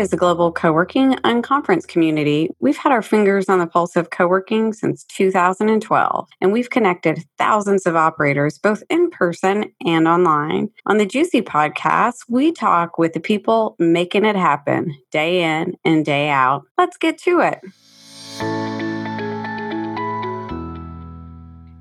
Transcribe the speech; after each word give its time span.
is 0.00 0.12
a 0.14 0.16
global 0.16 0.50
co 0.50 0.72
working 0.72 1.16
and 1.24 1.44
conference 1.44 1.84
community. 1.84 2.48
We've 2.58 2.76
had 2.76 2.90
our 2.90 3.02
fingers 3.02 3.50
on 3.50 3.58
the 3.58 3.66
pulse 3.66 3.96
of 3.96 4.08
co 4.08 4.26
working 4.26 4.72
since 4.72 5.04
2012, 5.04 6.28
and 6.40 6.52
we've 6.52 6.70
connected 6.70 7.22
thousands 7.36 7.84
of 7.84 7.96
operators 7.96 8.58
both 8.58 8.82
in 8.88 9.10
person 9.10 9.66
and 9.84 10.08
online. 10.08 10.70
On 10.86 10.96
the 10.96 11.06
GCUC 11.06 11.42
podcast, 11.42 12.20
we 12.28 12.50
talk 12.50 12.96
with 12.96 13.12
the 13.12 13.20
people 13.20 13.76
making 13.78 14.24
it 14.24 14.36
happen 14.36 14.96
day 15.10 15.42
in 15.42 15.76
and 15.84 16.04
day 16.04 16.30
out. 16.30 16.62
Let's 16.78 16.96
get 16.96 17.18
to 17.18 17.40
it. 17.40 18.69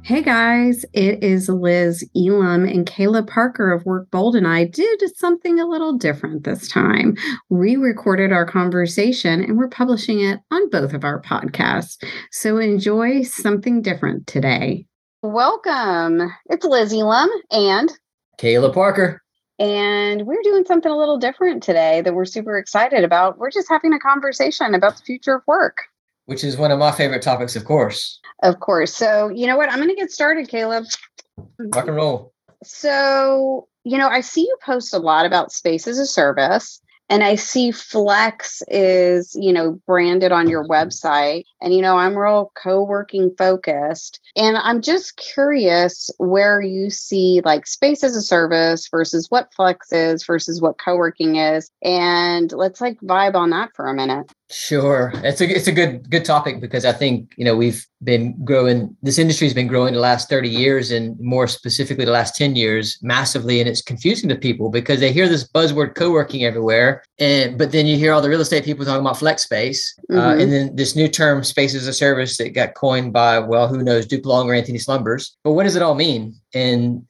Hey 0.09 0.23
guys, 0.23 0.85
it 0.91 1.23
is 1.23 1.49
Liz 1.49 2.03
Elam 2.15 2.65
and 2.65 2.83
Caleb 2.87 3.27
Parker 3.27 3.71
of 3.71 3.85
Work 3.85 4.09
Bold 4.09 4.35
and 4.35 4.47
I 4.47 4.63
did 4.63 5.03
something 5.15 5.59
a 5.59 5.67
little 5.67 5.93
different 5.99 6.45
this 6.45 6.67
time. 6.67 7.15
We 7.49 7.75
recorded 7.75 8.31
our 8.31 8.43
conversation 8.43 9.43
and 9.43 9.55
we're 9.55 9.69
publishing 9.69 10.19
it 10.19 10.39
on 10.49 10.67
both 10.71 10.95
of 10.95 11.03
our 11.03 11.21
podcasts. 11.21 12.03
So 12.31 12.57
enjoy 12.57 13.21
something 13.21 13.83
different 13.83 14.25
today. 14.25 14.87
Welcome. 15.21 16.33
It's 16.47 16.65
Liz 16.65 16.91
Elam 16.91 17.29
and 17.51 17.91
Caleb 18.39 18.73
Parker. 18.73 19.21
And 19.59 20.25
we're 20.25 20.41
doing 20.41 20.65
something 20.65 20.91
a 20.91 20.97
little 20.97 21.19
different 21.19 21.61
today 21.61 22.01
that 22.01 22.15
we're 22.15 22.25
super 22.25 22.57
excited 22.57 23.03
about. 23.03 23.37
We're 23.37 23.51
just 23.51 23.69
having 23.69 23.93
a 23.93 23.99
conversation 23.99 24.73
about 24.73 24.97
the 24.97 25.03
future 25.03 25.35
of 25.35 25.43
work 25.45 25.77
which 26.29 26.43
is 26.43 26.57
one 26.57 26.69
of 26.69 26.77
my 26.77 26.91
favorite 26.91 27.23
topics, 27.23 27.55
of 27.55 27.65
course. 27.65 28.19
Of 28.43 28.59
course. 28.59 28.93
So, 28.93 29.29
you 29.29 29.47
know 29.47 29.57
what? 29.57 29.67
I'm 29.71 29.77
going 29.77 29.89
to 29.89 29.95
get 29.95 30.11
started, 30.11 30.47
Caleb. 30.47 30.85
Rock 31.57 31.87
and 31.87 31.95
roll. 31.95 32.33
So, 32.63 33.67
you 33.83 33.97
know, 33.97 34.07
I 34.07 34.21
see 34.21 34.41
you 34.41 34.55
post 34.63 34.93
a 34.93 34.99
lot 34.99 35.25
about 35.25 35.51
space 35.51 35.87
as 35.87 35.97
a 35.97 36.05
service. 36.05 36.81
And 37.09 37.23
I 37.23 37.35
see 37.35 37.71
Flex 37.71 38.61
is, 38.67 39.35
you 39.35 39.51
know, 39.51 39.79
branded 39.87 40.31
on 40.31 40.47
your 40.47 40.65
website. 40.65 41.45
And, 41.61 41.73
you 41.73 41.81
know, 41.81 41.97
I'm 41.97 42.17
real 42.17 42.51
co 42.55 42.83
working 42.83 43.33
focused. 43.37 44.19
And 44.35 44.57
I'm 44.57 44.81
just 44.81 45.17
curious 45.17 46.09
where 46.17 46.61
you 46.61 46.89
see 46.89 47.41
like 47.43 47.67
space 47.67 48.03
as 48.03 48.15
a 48.15 48.21
service 48.21 48.87
versus 48.89 49.27
what 49.29 49.53
Flex 49.53 49.91
is 49.91 50.23
versus 50.23 50.61
what 50.61 50.77
co 50.77 50.95
working 50.95 51.37
is. 51.37 51.69
And 51.83 52.51
let's 52.51 52.79
like 52.79 52.99
vibe 53.01 53.35
on 53.35 53.49
that 53.51 53.71
for 53.75 53.87
a 53.87 53.93
minute. 53.93 54.31
Sure, 54.51 55.11
it's 55.15 55.41
a 55.41 55.47
it's 55.47 55.67
a 55.67 55.71
good 55.71 56.09
good 56.09 56.25
topic 56.25 56.59
because 56.59 56.83
I 56.83 56.91
think 56.91 57.33
you 57.37 57.45
know 57.45 57.55
we've 57.55 57.85
been 58.03 58.43
growing. 58.43 58.95
This 59.01 59.17
industry 59.17 59.47
has 59.47 59.53
been 59.53 59.67
growing 59.67 59.93
the 59.93 59.99
last 59.99 60.29
thirty 60.29 60.49
years, 60.49 60.91
and 60.91 61.19
more 61.19 61.47
specifically 61.47 62.05
the 62.05 62.11
last 62.11 62.35
ten 62.35 62.55
years, 62.55 62.97
massively. 63.01 63.59
And 63.59 63.69
it's 63.69 63.81
confusing 63.81 64.29
to 64.29 64.35
people 64.35 64.69
because 64.69 64.99
they 64.99 65.11
hear 65.11 65.27
this 65.27 65.47
buzzword 65.47 65.95
co-working 65.95 66.45
everywhere, 66.45 67.03
and 67.19 67.57
but 67.57 67.71
then 67.71 67.85
you 67.85 67.97
hear 67.97 68.13
all 68.13 68.21
the 68.21 68.29
real 68.29 68.41
estate 68.41 68.63
people 68.63 68.85
talking 68.85 69.01
about 69.01 69.17
flex 69.17 69.43
space, 69.43 69.97
uh, 70.09 70.13
mm-hmm. 70.13 70.19
uh, 70.19 70.41
and 70.41 70.51
then 70.51 70.75
this 70.75 70.95
new 70.95 71.07
term 71.07 71.43
"space 71.43 71.75
as 71.75 71.87
a 71.87 71.93
service" 71.93 72.37
that 72.37 72.49
got 72.49 72.75
coined 72.75 73.11
by 73.11 73.39
well, 73.39 73.67
who 73.67 73.83
knows, 73.83 74.05
Duke 74.05 74.25
Long 74.25 74.49
or 74.49 74.53
Antony 74.53 74.79
Slumbers. 74.79 75.35
But 75.43 75.51
what 75.51 75.63
does 75.63 75.75
it 75.75 75.81
all 75.81 75.95
mean? 75.95 76.35
And 76.53 77.05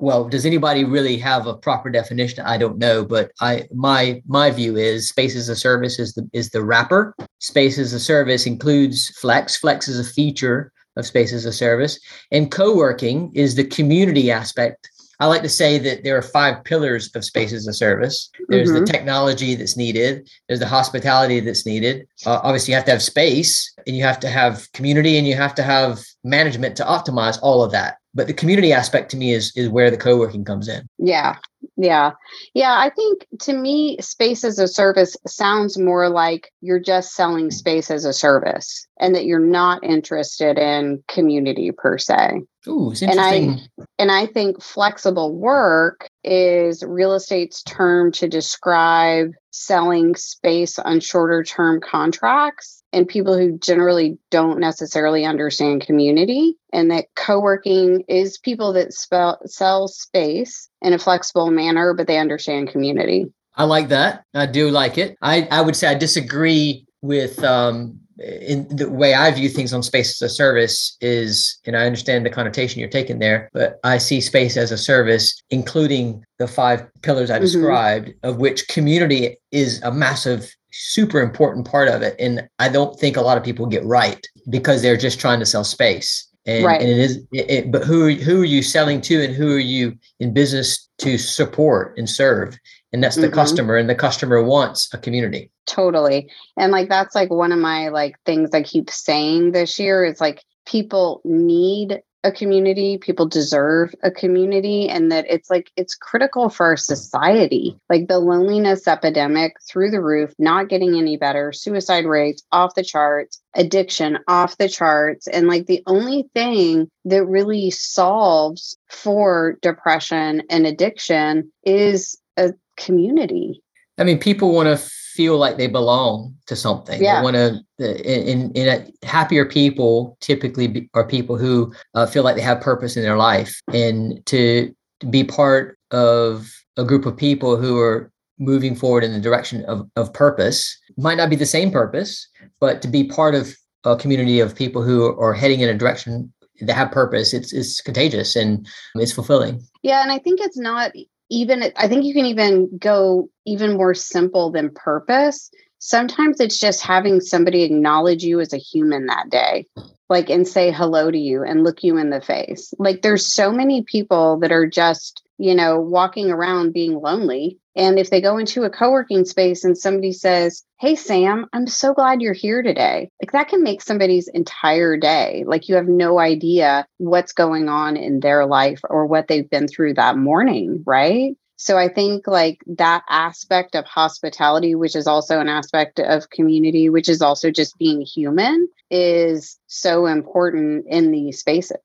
well, 0.00 0.28
does 0.28 0.46
anybody 0.46 0.84
really 0.84 1.16
have 1.18 1.46
a 1.46 1.56
proper 1.56 1.90
definition? 1.90 2.44
I 2.44 2.58
don't 2.58 2.78
know, 2.78 3.04
but 3.04 3.30
I 3.40 3.68
my 3.72 4.22
my 4.26 4.50
view 4.50 4.76
is 4.76 5.08
space 5.08 5.36
as 5.36 5.48
a 5.48 5.56
service 5.56 5.98
is 5.98 6.14
the 6.14 6.28
is 6.32 6.50
the 6.50 6.64
wrapper. 6.64 7.14
Space 7.38 7.78
as 7.78 7.92
a 7.92 8.00
service 8.00 8.46
includes 8.46 9.08
flex. 9.20 9.56
Flex 9.56 9.88
is 9.88 9.98
a 9.98 10.10
feature 10.12 10.72
of 10.96 11.06
space 11.06 11.32
as 11.32 11.44
a 11.44 11.52
service, 11.52 11.98
and 12.30 12.50
co-working 12.50 13.30
is 13.34 13.54
the 13.54 13.64
community 13.64 14.30
aspect. 14.30 14.88
I 15.20 15.26
like 15.26 15.42
to 15.42 15.48
say 15.48 15.78
that 15.78 16.02
there 16.02 16.18
are 16.18 16.22
five 16.22 16.64
pillars 16.64 17.14
of 17.14 17.24
space 17.24 17.52
as 17.52 17.68
a 17.68 17.72
service. 17.72 18.30
There's 18.48 18.68
mm-hmm. 18.68 18.84
the 18.84 18.92
technology 18.92 19.54
that's 19.54 19.76
needed. 19.76 20.28
There's 20.48 20.58
the 20.58 20.66
hospitality 20.66 21.38
that's 21.38 21.64
needed. 21.64 22.08
Uh, 22.26 22.40
obviously, 22.42 22.72
you 22.72 22.76
have 22.76 22.84
to 22.86 22.90
have 22.90 23.02
space, 23.02 23.72
and 23.86 23.96
you 23.96 24.02
have 24.02 24.18
to 24.20 24.28
have 24.28 24.70
community, 24.72 25.16
and 25.16 25.26
you 25.26 25.36
have 25.36 25.54
to 25.54 25.62
have 25.62 26.00
management 26.24 26.76
to 26.78 26.84
optimize 26.84 27.38
all 27.40 27.62
of 27.62 27.70
that 27.70 27.98
but 28.14 28.26
the 28.26 28.32
community 28.32 28.72
aspect 28.72 29.10
to 29.10 29.16
me 29.16 29.32
is 29.32 29.52
is 29.56 29.68
where 29.68 29.90
the 29.90 29.96
co-working 29.96 30.44
comes 30.44 30.68
in. 30.68 30.88
Yeah 30.98 31.36
yeah 31.76 32.12
yeah 32.54 32.76
i 32.78 32.90
think 32.90 33.26
to 33.40 33.52
me 33.52 33.96
space 34.00 34.44
as 34.44 34.58
a 34.58 34.68
service 34.68 35.16
sounds 35.26 35.78
more 35.78 36.08
like 36.08 36.50
you're 36.60 36.80
just 36.80 37.14
selling 37.14 37.50
space 37.50 37.90
as 37.90 38.04
a 38.04 38.12
service 38.12 38.86
and 38.98 39.14
that 39.14 39.24
you're 39.24 39.38
not 39.38 39.82
interested 39.84 40.58
in 40.58 41.02
community 41.08 41.70
per 41.70 41.98
se 41.98 42.40
Ooh, 42.66 42.92
it's 42.92 43.02
interesting. 43.02 43.50
And 43.50 43.60
I 43.78 43.84
and 43.98 44.10
I 44.10 44.26
think 44.26 44.62
flexible 44.62 45.34
work 45.34 46.08
is 46.22 46.82
real 46.82 47.12
estate's 47.12 47.62
term 47.62 48.10
to 48.12 48.28
describe 48.28 49.32
selling 49.50 50.16
space 50.16 50.78
on 50.78 51.00
shorter 51.00 51.42
term 51.42 51.80
contracts 51.80 52.82
and 52.92 53.06
people 53.06 53.36
who 53.36 53.58
generally 53.58 54.18
don't 54.30 54.58
necessarily 54.58 55.24
understand 55.24 55.82
community 55.82 56.56
and 56.72 56.90
that 56.90 57.06
co-working 57.14 58.04
is 58.08 58.38
people 58.38 58.72
that 58.72 58.92
spell, 58.94 59.38
sell 59.46 59.86
space 59.86 60.68
in 60.84 60.92
a 60.92 60.98
flexible 60.98 61.50
manner 61.50 61.94
but 61.94 62.06
they 62.06 62.18
understand 62.18 62.68
community 62.68 63.26
i 63.56 63.64
like 63.64 63.88
that 63.88 64.24
i 64.34 64.46
do 64.46 64.70
like 64.70 64.98
it 64.98 65.16
i, 65.22 65.48
I 65.50 65.60
would 65.60 65.76
say 65.76 65.88
i 65.88 65.94
disagree 65.94 66.86
with 67.02 67.42
um, 67.44 68.00
in 68.18 68.68
the 68.68 68.88
way 68.88 69.14
I 69.14 69.30
view 69.32 69.48
things 69.48 69.72
on 69.72 69.82
space 69.82 70.22
as 70.22 70.30
a 70.30 70.34
service 70.34 70.96
is, 71.00 71.58
and 71.66 71.76
I 71.76 71.84
understand 71.84 72.24
the 72.24 72.30
connotation 72.30 72.80
you're 72.80 72.88
taking 72.88 73.18
there, 73.18 73.50
but 73.52 73.80
I 73.82 73.98
see 73.98 74.20
space 74.20 74.56
as 74.56 74.70
a 74.70 74.78
service, 74.78 75.42
including 75.50 76.24
the 76.38 76.46
five 76.46 76.86
pillars 77.02 77.30
I 77.30 77.34
mm-hmm. 77.34 77.44
described, 77.44 78.12
of 78.22 78.36
which 78.36 78.68
community 78.68 79.36
is 79.50 79.82
a 79.82 79.90
massive, 79.90 80.54
super 80.70 81.20
important 81.20 81.66
part 81.66 81.88
of 81.88 82.02
it. 82.02 82.14
And 82.18 82.48
I 82.58 82.68
don't 82.68 82.98
think 82.98 83.16
a 83.16 83.22
lot 83.22 83.36
of 83.36 83.44
people 83.44 83.66
get 83.66 83.84
right 83.84 84.24
because 84.48 84.82
they're 84.82 84.96
just 84.96 85.18
trying 85.18 85.40
to 85.40 85.46
sell 85.46 85.64
space. 85.64 86.28
And, 86.46 86.64
right. 86.64 86.80
and 86.80 86.90
it 86.90 86.98
is, 86.98 87.16
it, 87.32 87.50
it, 87.50 87.72
but 87.72 87.84
who 87.84 88.14
who 88.14 88.42
are 88.42 88.46
you 88.46 88.62
selling 88.62 89.00
to, 89.02 89.24
and 89.24 89.34
who 89.34 89.54
are 89.54 89.58
you 89.58 89.96
in 90.20 90.34
business 90.34 90.88
to 90.98 91.16
support 91.16 91.96
and 91.96 92.08
serve? 92.08 92.58
and 92.94 93.02
that's 93.02 93.16
the 93.16 93.22
mm-hmm. 93.22 93.34
customer 93.34 93.76
and 93.76 93.90
the 93.90 93.94
customer 93.94 94.42
wants 94.42 94.88
a 94.94 94.98
community 94.98 95.50
totally 95.66 96.30
and 96.56 96.70
like 96.70 96.88
that's 96.88 97.14
like 97.14 97.28
one 97.28 97.50
of 97.50 97.58
my 97.58 97.88
like 97.88 98.14
things 98.24 98.50
i 98.54 98.62
keep 98.62 98.88
saying 98.88 99.50
this 99.50 99.78
year 99.78 100.04
is 100.04 100.20
like 100.20 100.44
people 100.64 101.20
need 101.24 102.00
a 102.24 102.32
community 102.32 102.98
people 102.98 103.26
deserve 103.26 103.94
a 104.02 104.10
community 104.10 104.88
and 104.88 105.12
that 105.12 105.26
it's 105.28 105.50
like 105.50 105.70
it's 105.76 105.94
critical 105.94 106.48
for 106.48 106.66
our 106.66 106.76
society 106.76 107.78
like 107.88 108.08
the 108.08 108.18
loneliness 108.18 108.88
epidemic 108.88 109.54
through 109.68 109.90
the 109.90 110.02
roof 110.02 110.32
not 110.38 110.68
getting 110.68 110.96
any 110.96 111.16
better 111.16 111.52
suicide 111.52 112.06
rates 112.06 112.42
off 112.50 112.74
the 112.74 112.82
charts 112.82 113.40
addiction 113.54 114.18
off 114.26 114.56
the 114.56 114.68
charts 114.68 115.28
and 115.28 115.46
like 115.46 115.66
the 115.66 115.82
only 115.86 116.24
thing 116.34 116.90
that 117.04 117.24
really 117.26 117.70
solves 117.70 118.76
for 118.88 119.58
depression 119.62 120.42
and 120.50 120.66
addiction 120.66 121.52
is 121.64 122.18
a 122.36 122.52
community. 122.76 123.62
I 123.98 124.04
mean, 124.04 124.18
people 124.18 124.52
want 124.52 124.66
to 124.66 124.90
feel 125.14 125.38
like 125.38 125.56
they 125.56 125.66
belong 125.66 126.34
to 126.46 126.56
something. 126.56 127.02
Yeah. 127.02 127.20
They 127.20 127.24
want 127.24 127.36
to, 127.78 128.32
in, 128.32 128.50
in 128.52 128.68
a, 128.68 129.06
happier 129.06 129.44
people 129.44 130.16
typically 130.20 130.66
be, 130.66 130.90
are 130.94 131.06
people 131.06 131.38
who 131.38 131.72
uh, 131.94 132.06
feel 132.06 132.24
like 132.24 132.36
they 132.36 132.42
have 132.42 132.60
purpose 132.60 132.96
in 132.96 133.02
their 133.02 133.16
life. 133.16 133.60
And 133.72 134.24
to, 134.26 134.74
to 135.00 135.06
be 135.06 135.24
part 135.24 135.78
of 135.90 136.50
a 136.76 136.84
group 136.84 137.06
of 137.06 137.16
people 137.16 137.56
who 137.56 137.78
are 137.78 138.10
moving 138.38 138.74
forward 138.74 139.04
in 139.04 139.12
the 139.12 139.20
direction 139.20 139.64
of, 139.66 139.88
of 139.94 140.12
purpose 140.12 140.76
might 140.96 141.16
not 141.16 141.30
be 141.30 141.36
the 141.36 141.46
same 141.46 141.70
purpose, 141.70 142.26
but 142.60 142.82
to 142.82 142.88
be 142.88 143.04
part 143.04 143.34
of 143.34 143.54
a 143.84 143.96
community 143.96 144.40
of 144.40 144.56
people 144.56 144.82
who 144.82 145.16
are 145.20 145.34
heading 145.34 145.60
in 145.60 145.68
a 145.68 145.78
direction 145.78 146.32
that 146.60 146.74
have 146.74 146.90
purpose, 146.90 147.34
it's, 147.34 147.52
it's 147.52 147.80
contagious 147.80 148.34
and 148.34 148.66
it's 148.96 149.12
fulfilling. 149.12 149.62
Yeah. 149.82 150.02
And 150.02 150.10
I 150.10 150.18
think 150.18 150.40
it's 150.40 150.58
not 150.58 150.92
even 151.34 151.72
I 151.76 151.88
think 151.88 152.04
you 152.04 152.14
can 152.14 152.26
even 152.26 152.78
go 152.78 153.28
even 153.44 153.76
more 153.76 153.94
simple 153.94 154.50
than 154.50 154.70
purpose. 154.70 155.50
Sometimes 155.78 156.40
it's 156.40 156.58
just 156.58 156.80
having 156.80 157.20
somebody 157.20 157.62
acknowledge 157.64 158.22
you 158.22 158.40
as 158.40 158.52
a 158.52 158.58
human 158.58 159.06
that 159.06 159.28
day, 159.30 159.66
like 160.08 160.30
and 160.30 160.46
say 160.46 160.70
hello 160.70 161.10
to 161.10 161.18
you 161.18 161.42
and 161.42 161.64
look 161.64 161.82
you 161.82 161.98
in 161.98 162.10
the 162.10 162.20
face. 162.20 162.72
Like 162.78 163.02
there's 163.02 163.34
so 163.34 163.50
many 163.50 163.82
people 163.82 164.38
that 164.38 164.52
are 164.52 164.66
just, 164.66 165.22
you 165.38 165.54
know, 165.54 165.80
walking 165.80 166.30
around 166.30 166.72
being 166.72 166.94
lonely. 167.00 167.58
And 167.76 167.98
if 167.98 168.10
they 168.10 168.20
go 168.20 168.38
into 168.38 168.62
a 168.62 168.70
co 168.70 168.92
working 168.92 169.24
space 169.24 169.64
and 169.64 169.76
somebody 169.76 170.12
says, 170.12 170.62
Hey, 170.78 170.94
Sam, 170.94 171.46
I'm 171.52 171.66
so 171.66 171.92
glad 171.92 172.22
you're 172.22 172.32
here 172.32 172.62
today, 172.62 173.10
like 173.20 173.32
that 173.32 173.48
can 173.48 173.62
make 173.62 173.82
somebody's 173.82 174.28
entire 174.28 174.96
day. 174.96 175.44
Like 175.46 175.68
you 175.68 175.74
have 175.74 175.88
no 175.88 176.18
idea 176.18 176.86
what's 176.98 177.32
going 177.32 177.68
on 177.68 177.96
in 177.96 178.20
their 178.20 178.46
life 178.46 178.80
or 178.88 179.06
what 179.06 179.28
they've 179.28 179.48
been 179.48 179.66
through 179.66 179.94
that 179.94 180.16
morning, 180.16 180.82
right? 180.86 181.36
So 181.56 181.78
I 181.78 181.88
think 181.88 182.26
like 182.26 182.62
that 182.66 183.04
aspect 183.08 183.74
of 183.74 183.84
hospitality, 183.86 184.74
which 184.74 184.96
is 184.96 185.06
also 185.06 185.40
an 185.40 185.48
aspect 185.48 185.98
of 186.00 186.28
community, 186.30 186.90
which 186.90 187.08
is 187.08 187.22
also 187.22 187.50
just 187.50 187.78
being 187.78 188.02
human, 188.02 188.68
is 188.90 189.58
so 189.66 190.06
important 190.06 190.86
in 190.88 191.10
these 191.10 191.38
spaces. 191.38 191.78